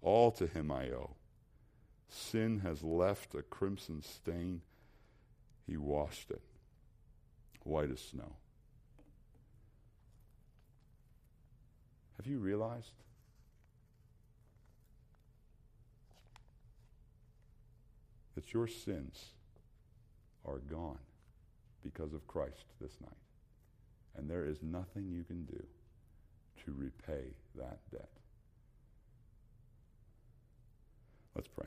[0.00, 1.16] All to him I owe.
[2.08, 4.62] Sin has left a crimson stain.
[5.66, 6.42] He washed it
[7.62, 8.36] white as snow.
[12.16, 12.92] Have you realized?
[18.34, 19.26] That your sins
[20.44, 20.98] are gone
[21.82, 23.10] because of Christ this night.
[24.16, 25.62] And there is nothing you can do
[26.64, 28.08] to repay that debt.
[31.34, 31.66] Let's pray.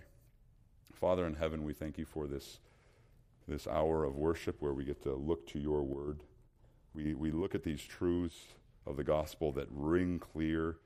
[1.00, 2.60] Father in heaven, we thank you for this,
[3.48, 6.24] this hour of worship where we get to look to your word.
[6.94, 8.36] We, we look at these truths
[8.90, 10.78] of the gospel that ring clear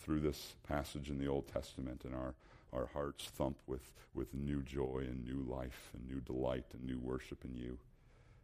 [0.00, 2.34] through this passage in the Old Testament, and our,
[2.72, 6.98] our hearts thump with, with new joy and new life and new delight and new
[6.98, 7.78] worship in you.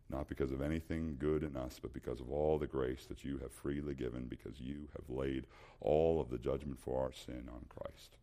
[0.09, 3.39] Not because of anything good in us, but because of all the grace that you
[3.39, 5.47] have freely given, because you have laid
[5.81, 8.17] all of the judgment for our sin on Christ.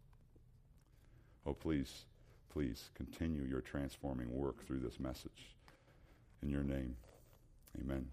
[1.46, 2.06] Oh, please,
[2.54, 5.56] please continue your transforming work through this message.
[6.42, 6.96] In your name,
[7.82, 8.06] amen.